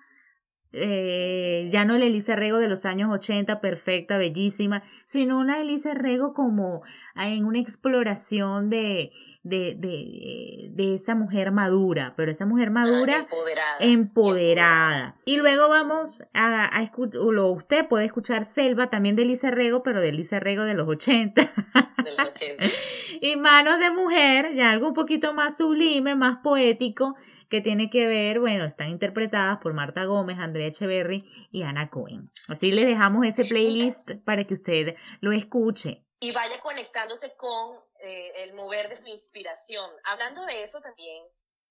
eh, 0.74 1.70
ya 1.72 1.86
no 1.86 1.98
la 1.98 2.04
Elisa 2.04 2.36
Rego 2.36 2.58
de 2.58 2.68
los 2.68 2.86
años 2.86 3.10
80, 3.14 3.62
perfecta, 3.62 4.18
bellísima, 4.18 4.84
sino 5.06 5.40
una 5.40 5.62
Elisa 5.62 5.94
Rego 5.94 6.34
como 6.34 6.82
en 7.16 7.46
una 7.46 7.60
exploración 7.60 8.70
de, 8.70 9.12
de, 9.46 9.76
de, 9.78 10.70
de, 10.72 10.96
esa 10.96 11.14
mujer 11.14 11.52
madura, 11.52 12.16
pero 12.18 12.32
esa 12.32 12.48
mujer 12.48 12.72
madura 12.72 13.20
empoderada. 13.20 13.78
empoderada. 13.80 15.16
Y 15.24 15.38
luego 15.38 15.70
vamos 15.70 16.24
a, 16.34 16.76
a 16.76 16.82
escuchar, 16.82 17.22
usted 17.22 17.88
puede 17.88 18.06
escuchar 18.06 18.44
Selva 18.44 18.90
también 18.90 19.16
de 19.16 19.22
Elisa 19.22 19.52
Rego, 19.52 19.84
pero 19.84 20.02
de 20.02 20.10
Elisa 20.10 20.40
Rego 20.40 20.64
de 20.64 20.74
los 20.74 20.88
80. 20.88 21.42
De 21.42 22.12
los 22.18 22.30
80. 22.30 22.66
y 23.22 23.36
Manos 23.36 23.78
de 23.78 23.92
Mujer, 23.92 24.56
ya 24.56 24.72
algo 24.72 24.88
un 24.88 24.94
poquito 24.96 25.32
más 25.34 25.58
sublime, 25.58 26.16
más 26.16 26.38
poético, 26.38 27.16
que 27.48 27.62
tiene 27.62 27.92
que 27.92 28.08
ver, 28.08 28.40
bueno, 28.40 28.66
están 28.66 28.90
interpretadas 28.90 29.60
por 29.60 29.76
Marta 29.76 30.06
Gómez, 30.06 30.40
Andrea 30.40 30.66
Echeverry 30.66 31.24
y 31.52 31.62
Ana 31.62 31.92
Cohen. 31.92 32.32
Así 32.48 32.72
le 32.72 32.84
dejamos 32.84 33.28
ese 33.28 33.46
playlist 33.46 34.14
para 34.26 34.44
que 34.44 34.56
usted 34.56 34.96
lo 35.22 35.32
escuche. 35.32 36.04
Y 36.20 36.32
vaya 36.32 36.60
conectándose 36.62 37.36
con 37.38 37.85
eh, 38.00 38.44
el 38.44 38.54
mover 38.54 38.90
de 38.90 38.96
su 38.96 39.08
inspiración. 39.08 39.90
Hablando 40.04 40.46
de 40.46 40.64
eso 40.64 40.82
también, 40.82 41.26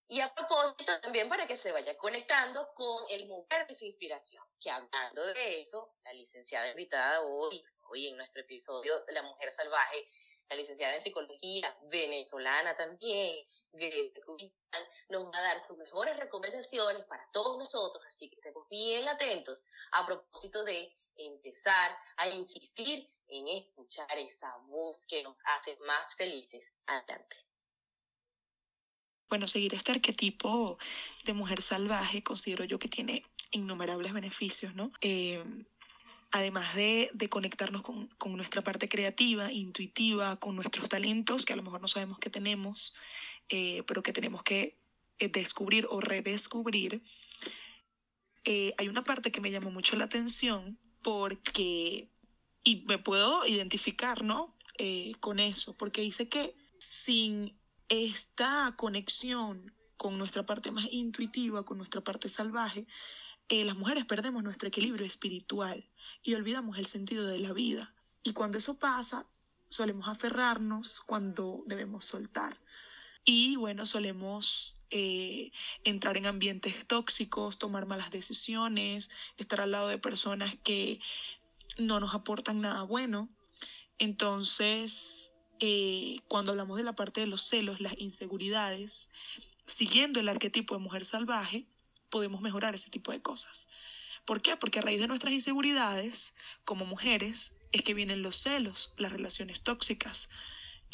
y 0.08 0.20
a 0.20 0.32
propósito 0.34 0.84
también 1.00 1.28
para 1.28 1.46
que 1.46 1.56
se 1.56 1.72
vaya 1.72 1.96
conectando 1.96 2.72
con 2.74 3.04
el 3.10 3.26
mover 3.26 3.66
de 3.66 3.74
su 3.74 3.84
inspiración, 3.84 4.44
que 4.60 4.70
hablando 4.70 5.24
de 5.26 5.60
eso, 5.60 5.94
la 6.04 6.12
licenciada 6.12 6.70
invitada 6.70 7.22
hoy, 7.22 7.64
hoy 7.88 8.08
en 8.08 8.16
nuestro 8.16 8.42
episodio 8.42 9.00
de 9.06 9.12
La 9.12 9.22
Mujer 9.22 9.50
Salvaje, 9.50 10.08
la 10.50 10.56
licenciada 10.56 10.94
en 10.94 11.00
psicología 11.00 11.74
venezolana 11.84 12.76
también, 12.76 13.46
nos 15.08 15.24
va 15.26 15.38
a 15.38 15.42
dar 15.42 15.60
sus 15.60 15.76
mejores 15.78 16.16
recomendaciones 16.16 17.04
para 17.06 17.26
todos 17.32 17.56
nosotros, 17.58 18.04
así 18.06 18.28
que 18.28 18.36
estemos 18.36 18.68
bien 18.68 19.08
atentos 19.08 19.64
a 19.92 20.06
propósito 20.06 20.64
de 20.64 20.94
empezar 21.16 21.96
a 22.16 22.28
insistir 22.28 23.06
en 23.28 23.48
escuchar 23.48 24.18
esa 24.18 24.56
voz 24.68 25.06
que 25.06 25.22
nos 25.22 25.38
hace 25.44 25.76
más 25.86 26.14
felices. 26.16 26.72
Adelante. 26.86 27.36
Bueno, 29.28 29.48
seguir 29.48 29.74
este 29.74 29.92
arquetipo 29.92 30.78
de 31.24 31.32
mujer 31.32 31.60
salvaje 31.60 32.22
considero 32.22 32.64
yo 32.64 32.78
que 32.78 32.88
tiene 32.88 33.22
innumerables 33.50 34.12
beneficios, 34.12 34.74
¿no? 34.74 34.92
Eh, 35.00 35.42
además 36.30 36.74
de, 36.74 37.10
de 37.14 37.28
conectarnos 37.28 37.82
con, 37.82 38.06
con, 38.18 38.36
nuestra 38.36 38.62
parte 38.62 38.88
creativa, 38.88 39.50
intuitiva, 39.50 40.36
con 40.36 40.56
nuestros 40.56 40.88
talentos, 40.88 41.44
que 41.44 41.52
a 41.52 41.56
lo 41.56 41.62
mejor 41.62 41.80
no 41.80 41.88
sabemos 41.88 42.18
que 42.18 42.30
tenemos, 42.30 42.94
eh, 43.48 43.82
pero 43.86 44.02
que 44.02 44.12
tenemos 44.12 44.42
que 44.42 44.78
eh, 45.18 45.28
descubrir 45.28 45.86
o 45.90 46.00
redescubrir, 46.00 47.02
hay 48.76 48.88
una 48.88 49.02
parte 49.02 49.32
que 49.32 49.40
me 49.40 49.50
llamó 49.50 49.70
mucho 49.70 49.96
la 49.96 50.04
atención 50.04 50.78
porque, 51.04 52.10
y 52.64 52.84
me 52.86 52.98
puedo 52.98 53.46
identificar, 53.46 54.24
¿no? 54.24 54.56
Eh, 54.78 55.12
con 55.20 55.38
eso, 55.38 55.76
porque 55.76 56.00
dice 56.00 56.28
que 56.28 56.56
sin 56.80 57.56
esta 57.88 58.74
conexión 58.76 59.72
con 59.96 60.18
nuestra 60.18 60.44
parte 60.44 60.72
más 60.72 60.86
intuitiva, 60.90 61.64
con 61.64 61.78
nuestra 61.78 62.02
parte 62.02 62.28
salvaje, 62.28 62.88
eh, 63.48 63.64
las 63.64 63.76
mujeres 63.76 64.04
perdemos 64.06 64.42
nuestro 64.42 64.68
equilibrio 64.68 65.06
espiritual 65.06 65.88
y 66.22 66.34
olvidamos 66.34 66.78
el 66.78 66.86
sentido 66.86 67.26
de 67.26 67.38
la 67.38 67.52
vida. 67.52 67.94
Y 68.24 68.32
cuando 68.32 68.58
eso 68.58 68.78
pasa, 68.78 69.24
solemos 69.68 70.08
aferrarnos 70.08 71.00
cuando 71.00 71.62
debemos 71.66 72.06
soltar. 72.06 72.58
Y 73.24 73.56
bueno, 73.56 73.86
solemos 73.86 74.76
eh, 74.90 75.50
entrar 75.82 76.16
en 76.16 76.26
ambientes 76.26 76.86
tóxicos, 76.86 77.58
tomar 77.58 77.86
malas 77.86 78.10
decisiones, 78.10 79.10
estar 79.38 79.60
al 79.60 79.70
lado 79.70 79.88
de 79.88 79.98
personas 79.98 80.54
que 80.62 81.00
no 81.78 82.00
nos 82.00 82.14
aportan 82.14 82.60
nada 82.60 82.82
bueno. 82.82 83.28
Entonces, 83.98 85.32
eh, 85.60 86.18
cuando 86.28 86.52
hablamos 86.52 86.76
de 86.76 86.82
la 86.82 86.94
parte 86.94 87.20
de 87.20 87.26
los 87.26 87.42
celos, 87.42 87.80
las 87.80 87.98
inseguridades, 87.98 89.10
siguiendo 89.66 90.20
el 90.20 90.28
arquetipo 90.28 90.74
de 90.74 90.80
mujer 90.80 91.04
salvaje, 91.04 91.66
podemos 92.10 92.42
mejorar 92.42 92.74
ese 92.74 92.90
tipo 92.90 93.12
de 93.12 93.22
cosas. 93.22 93.68
¿Por 94.24 94.42
qué? 94.42 94.56
Porque 94.56 94.78
a 94.78 94.82
raíz 94.82 95.00
de 95.00 95.08
nuestras 95.08 95.32
inseguridades, 95.32 96.34
como 96.64 96.86
mujeres, 96.86 97.56
es 97.72 97.82
que 97.82 97.94
vienen 97.94 98.22
los 98.22 98.36
celos, 98.36 98.94
las 98.96 99.12
relaciones 99.12 99.62
tóxicas. 99.62 100.30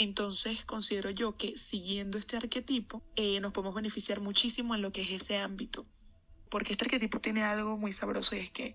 Entonces 0.01 0.65
considero 0.65 1.11
yo 1.11 1.37
que 1.37 1.59
siguiendo 1.59 2.17
este 2.17 2.39
arquetipo 2.39 3.03
eh, 3.17 3.39
nos 3.41 3.53
podemos 3.53 3.75
beneficiar 3.75 4.23
muchísimo 4.23 4.75
en 4.75 4.81
lo 4.81 4.93
que 4.93 5.03
es 5.03 5.11
ese 5.11 5.37
ámbito. 5.37 5.87
Porque 6.49 6.73
este 6.73 6.87
arquetipo 6.87 7.21
tiene 7.21 7.43
algo 7.43 7.77
muy 7.77 7.93
sabroso 7.93 8.35
y 8.35 8.39
es 8.39 8.51
que 8.51 8.75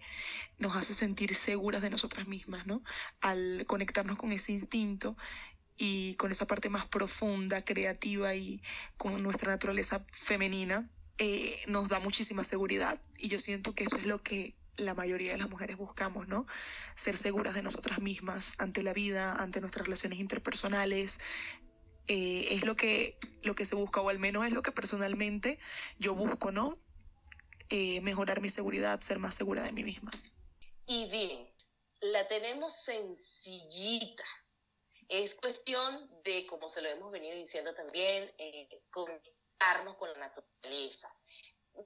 nos 0.59 0.75
hace 0.75 0.93
sentir 0.93 1.33
seguras 1.33 1.81
de 1.81 1.89
nosotras 1.89 2.27
mismas, 2.27 2.67
¿no? 2.67 2.83
Al 3.21 3.65
conectarnos 3.65 4.19
con 4.19 4.31
ese 4.33 4.51
instinto 4.51 5.17
y 5.75 6.13
con 6.13 6.31
esa 6.31 6.45
parte 6.45 6.69
más 6.69 6.85
profunda, 6.85 7.59
creativa 7.59 8.35
y 8.35 8.61
con 8.95 9.23
nuestra 9.23 9.49
naturaleza 9.49 10.05
femenina, 10.11 10.87
eh, 11.17 11.59
nos 11.65 11.89
da 11.89 11.99
muchísima 11.99 12.43
seguridad. 12.43 13.01
Y 13.17 13.29
yo 13.29 13.39
siento 13.39 13.73
que 13.73 13.85
eso 13.85 13.97
es 13.97 14.05
lo 14.05 14.21
que 14.21 14.55
la 14.77 14.93
mayoría 14.93 15.31
de 15.31 15.37
las 15.37 15.49
mujeres 15.49 15.77
buscamos, 15.77 16.27
¿no? 16.27 16.45
Ser 16.93 17.15
seguras 17.17 17.53
de 17.53 17.63
nosotras 17.63 17.99
mismas 17.99 18.55
ante 18.59 18.83
la 18.83 18.93
vida, 18.93 19.35
ante 19.41 19.61
nuestras 19.61 19.85
relaciones 19.85 20.19
interpersonales. 20.19 21.19
Eh, 22.07 22.53
es 22.53 22.65
lo 22.65 22.75
que, 22.75 23.17
lo 23.41 23.55
que 23.55 23.65
se 23.65 23.75
busca, 23.75 24.01
o 24.01 24.09
al 24.09 24.19
menos 24.19 24.45
es 24.45 24.51
lo 24.51 24.61
que 24.61 24.71
personalmente 24.71 25.59
yo 25.97 26.13
busco, 26.13 26.51
¿no? 26.51 26.77
Eh, 27.69 27.99
mejorar 28.01 28.41
mi 28.41 28.49
seguridad, 28.49 28.99
ser 28.99 29.17
más 29.17 29.35
segura 29.35 29.63
de 29.63 29.71
mí 29.71 29.83
misma. 29.83 30.11
Y 30.85 31.09
bien, 31.09 31.49
la 32.01 32.27
tenemos 32.27 32.73
sencillita. 32.83 34.23
Es 35.07 35.35
cuestión 35.35 36.07
de, 36.23 36.45
como 36.47 36.69
se 36.69 36.81
lo 36.81 36.89
hemos 36.89 37.11
venido 37.11 37.35
diciendo 37.37 37.73
también, 37.73 38.31
eh, 38.37 38.69
conectarnos 38.91 39.95
con 39.97 40.11
la 40.11 40.19
naturaleza, 40.19 41.09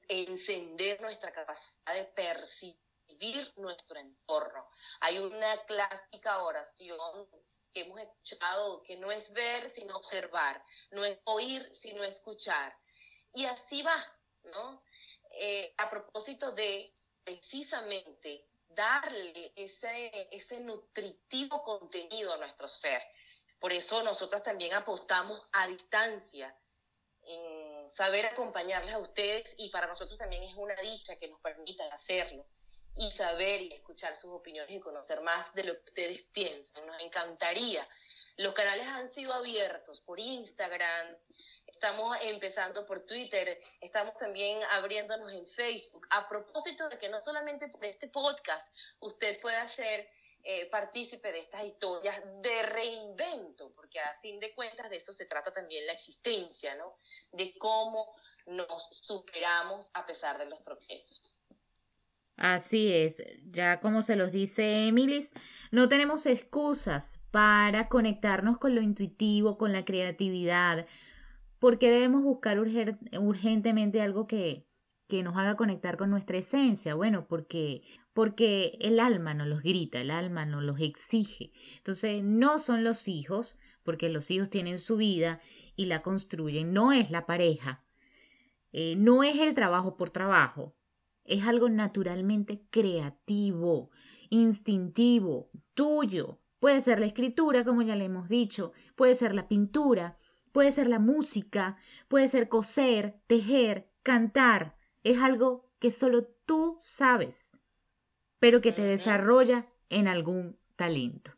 encender 0.08 1.02
nuestra 1.02 1.32
capacidad 1.32 1.94
de 1.94 2.06
percibir 2.06 3.54
nuestro 3.58 4.00
entorno. 4.00 4.70
Hay 5.02 5.18
una 5.20 5.64
clásica 5.66 6.44
oración 6.44 7.28
que 7.72 7.82
hemos 7.82 8.00
escuchado 8.00 8.84
que 8.84 8.98
no 8.98 9.12
es 9.12 9.32
ver 9.34 9.70
sino 9.70 9.96
observar, 9.96 10.64
no 10.92 11.06
es 11.06 11.20
oír 11.26 11.70
sino 11.74 12.04
escuchar. 12.04 12.76
Y 13.34 13.46
así 13.46 13.84
va, 13.84 14.04
¿no? 14.44 14.84
Eh, 15.32 15.74
a 15.78 15.90
propósito 15.90 16.52
de 16.52 16.94
precisamente 17.24 18.48
darle 18.68 19.54
ese, 19.56 20.28
ese 20.32 20.60
nutritivo 20.62 21.64
contenido 21.64 22.34
a 22.34 22.38
nuestro 22.38 22.68
ser. 22.68 23.02
Por 23.60 23.74
eso 23.74 24.02
nosotras 24.04 24.42
también 24.42 24.74
apostamos 24.74 25.48
a 25.52 25.68
distancia 25.68 26.58
saber 27.90 28.26
acompañarles 28.26 28.94
a 28.94 29.00
ustedes 29.00 29.56
y 29.58 29.70
para 29.70 29.88
nosotros 29.88 30.18
también 30.18 30.44
es 30.44 30.56
una 30.56 30.76
dicha 30.76 31.18
que 31.18 31.28
nos 31.28 31.40
permitan 31.42 31.92
hacerlo 31.92 32.46
y 32.96 33.12
saber 33.12 33.62
y 33.62 33.74
escuchar 33.74 34.16
sus 34.16 34.32
opiniones 34.32 34.76
y 34.76 34.80
conocer 34.80 35.22
más 35.22 35.54
de 35.54 35.64
lo 35.64 35.74
que 35.74 35.86
ustedes 35.86 36.22
piensan. 36.34 36.86
Nos 36.86 37.02
encantaría. 37.02 37.88
Los 38.38 38.54
canales 38.54 38.88
han 38.88 39.14
sido 39.14 39.34
abiertos 39.34 40.02
por 40.02 40.20
Instagram, 40.20 41.16
estamos 41.68 42.18
empezando 42.22 42.86
por 42.86 43.02
Twitter, 43.02 43.62
estamos 43.82 44.16
también 44.18 44.62
abriéndonos 44.72 45.32
en 45.34 45.46
Facebook. 45.48 46.08
A 46.10 46.28
propósito 46.28 46.88
de 46.88 46.98
que 46.98 47.10
no 47.10 47.20
solamente 47.20 47.68
por 47.68 47.84
este 47.84 48.08
podcast 48.08 48.74
usted 49.00 49.42
puede 49.42 49.58
hacer 49.58 50.10
eh, 50.44 50.70
partícipe 50.70 51.32
de 51.32 51.40
estas 51.40 51.66
historias 51.66 52.22
de 52.42 52.64
reinvento, 52.64 53.72
porque 53.76 54.00
a 54.00 54.18
fin 54.22 54.40
de 54.40 54.54
cuentas 54.56 54.90
de 54.90 54.98
eso 54.98 55.12
se 55.12 55.26
trata 55.26 55.52
también 55.52 55.86
la 55.86 55.94
existencia, 55.94 56.76
¿no? 56.76 56.96
De 57.32 57.54
cómo 57.58 58.16
nos 58.46 58.90
superamos 59.02 59.92
a 59.94 60.06
pesar 60.06 60.38
de 60.38 60.46
los 60.46 60.64
tropiezos. 60.64 61.40
Así 62.38 62.94
es, 62.94 63.22
ya 63.52 63.82
como 63.82 64.02
se 64.02 64.16
los 64.16 64.32
dice 64.32 64.88
Emilis, 64.88 65.34
no 65.72 65.90
tenemos 65.90 66.26
excusas 66.26 67.20
para 67.32 67.90
conectarnos 67.90 68.58
con 68.58 68.76
lo 68.76 68.82
intuitivo, 68.82 69.58
con 69.58 69.74
la 69.74 69.84
creatividad, 69.84 70.88
porque 71.60 71.92
debemos 71.92 72.24
buscar 72.24 72.58
urgentemente 72.60 74.02
algo 74.02 74.26
que, 74.26 74.66
que 75.10 75.22
nos 75.22 75.36
haga 75.36 75.58
conectar 75.58 75.98
con 75.98 76.10
nuestra 76.10 76.38
esencia. 76.38 76.96
Bueno, 76.96 77.28
porque, 77.28 77.82
porque 78.20 78.78
el 78.82 79.00
alma 79.00 79.34
nos 79.34 79.48
los 79.48 79.64
grita, 79.64 80.02
el 80.02 80.12
alma 80.12 80.46
nos 80.46 80.62
los 80.62 80.82
exige. 80.82 81.54
Entonces, 81.78 82.22
no 82.22 82.60
son 82.60 82.84
los 82.84 83.08
hijos, 83.08 83.58
porque 83.82 84.10
los 84.10 84.30
hijos 84.30 84.50
tienen 84.50 84.78
su 84.78 84.98
vida 84.98 85.40
y 85.78 85.86
la 85.86 86.02
construyen, 86.02 86.74
no 86.74 86.92
es 86.92 87.12
la 87.12 87.26
pareja, 87.26 87.86
eh, 88.74 88.96
no 88.98 89.24
es 89.24 89.40
el 89.40 89.54
trabajo 89.54 89.96
por 89.96 90.10
trabajo, 90.10 90.76
es 91.24 91.48
algo 91.48 91.70
naturalmente 91.70 92.62
creativo, 92.70 93.90
instintivo, 94.28 95.50
tuyo. 95.74 96.42
Puede 96.60 96.82
ser 96.82 97.00
la 97.00 97.06
escritura, 97.06 97.64
como 97.64 97.84
ya 97.84 97.96
le 97.96 98.04
hemos 98.04 98.28
dicho, 98.28 98.74
puede 98.98 99.16
ser 99.16 99.34
la 99.34 99.48
pintura, 99.48 100.18
puede 100.52 100.74
ser 100.74 100.88
la 100.88 101.00
música, 101.00 101.78
puede 102.10 102.28
ser 102.28 102.50
coser, 102.50 103.22
tejer, 103.28 103.90
cantar, 104.04 104.76
es 105.06 105.20
algo 105.20 105.72
que 105.80 105.92
solo 105.92 106.26
tú 106.46 106.76
sabes, 106.82 107.54
pero 108.40 108.62
que 108.62 108.72
te 108.72 108.82
desarrolla 108.82 109.68
en 109.90 110.08
algún 110.08 110.58
talento. 110.76 111.34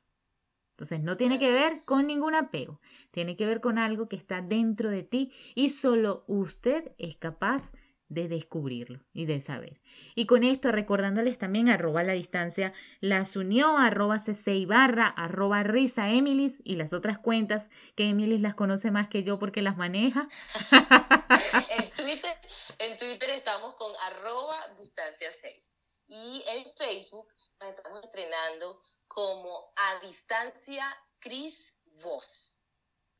Entonces 0.71 1.01
no 1.01 1.15
tiene 1.15 1.37
que 1.37 1.53
ver 1.53 1.73
con 1.85 2.07
ningún 2.07 2.33
apego, 2.33 2.81
tiene 3.11 3.35
que 3.35 3.45
ver 3.45 3.61
con 3.61 3.77
algo 3.77 4.07
que 4.07 4.15
está 4.15 4.41
dentro 4.41 4.89
de 4.89 5.03
ti 5.03 5.31
y 5.53 5.69
solo 5.69 6.23
usted 6.27 6.93
es 6.97 7.17
capaz 7.17 7.73
de 8.09 8.27
descubrirlo 8.27 8.99
y 9.13 9.25
de 9.25 9.41
saber. 9.41 9.79
Y 10.15 10.25
con 10.25 10.43
esto 10.43 10.71
recordándoles 10.71 11.37
también 11.37 11.69
arroba 11.69 12.03
la 12.03 12.13
distancia 12.13 12.73
las 12.99 13.35
unió, 13.35 13.77
arroba 13.77 14.19
cc 14.19 14.65
barra, 14.65 15.05
arroba 15.05 15.63
risa 15.63 16.09
emilis 16.09 16.59
y 16.63 16.75
las 16.75 16.93
otras 16.93 17.19
cuentas 17.19 17.69
que 17.95 18.09
Emilis 18.09 18.41
las 18.41 18.55
conoce 18.55 18.91
más 18.91 19.07
que 19.07 19.23
yo 19.23 19.39
porque 19.39 19.61
las 19.61 19.77
maneja. 19.77 20.27
en, 20.71 21.91
Twitter, 21.91 22.35
en 22.79 22.97
Twitter 22.97 23.29
estamos 23.29 23.75
con 23.75 23.93
arroba 24.01 24.57
distancia 24.77 25.31
6 25.31 25.71
y 26.11 26.43
en 26.47 26.65
Facebook 26.77 27.27
nos 27.59 27.69
estamos 27.69 28.03
estrenando 28.03 28.81
como 29.07 29.73
a 29.75 30.05
distancia 30.05 30.85
Cris 31.19 31.73
Voz. 32.03 32.59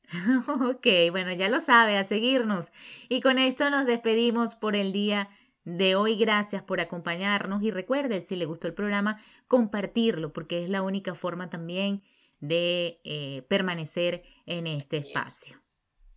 ok, 0.47 0.88
bueno, 1.10 1.32
ya 1.32 1.47
lo 1.47 1.62
sabe, 1.62 1.97
a 1.97 2.04
seguirnos. 2.04 2.67
Y 3.08 3.21
con 3.21 3.39
esto 3.39 3.69
nos 3.69 3.86
despedimos 3.86 4.56
por 4.56 4.75
el 4.75 4.91
día 4.91 5.30
de 5.63 5.95
hoy. 5.95 6.17
Gracias 6.17 6.63
por 6.63 6.82
acompañarnos 6.82 7.63
y 7.63 7.71
recuerde, 7.71 8.19
si 8.19 8.36
le 8.36 8.45
gustó 8.45 8.67
el 8.67 8.73
programa, 8.73 9.23
compartirlo, 9.47 10.34
porque 10.34 10.62
es 10.62 10.69
la 10.69 10.82
única 10.82 11.15
forma 11.15 11.49
también 11.49 12.04
de 12.39 12.99
eh, 13.06 13.43
permanecer 13.47 14.23
en 14.45 14.67
este 14.67 14.97
espacio. 14.97 15.62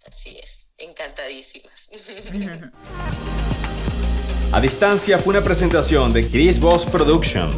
Así 0.07 0.39
es, 0.39 0.67
encantadísimas. 0.77 1.91
a 4.55 4.61
distancia 4.61 5.19
fue 5.19 5.33
una 5.33 5.43
presentación 5.43 6.13
de 6.13 6.29
Chris 6.29 6.61
Boss 6.61 6.87
Productions. 6.87 7.57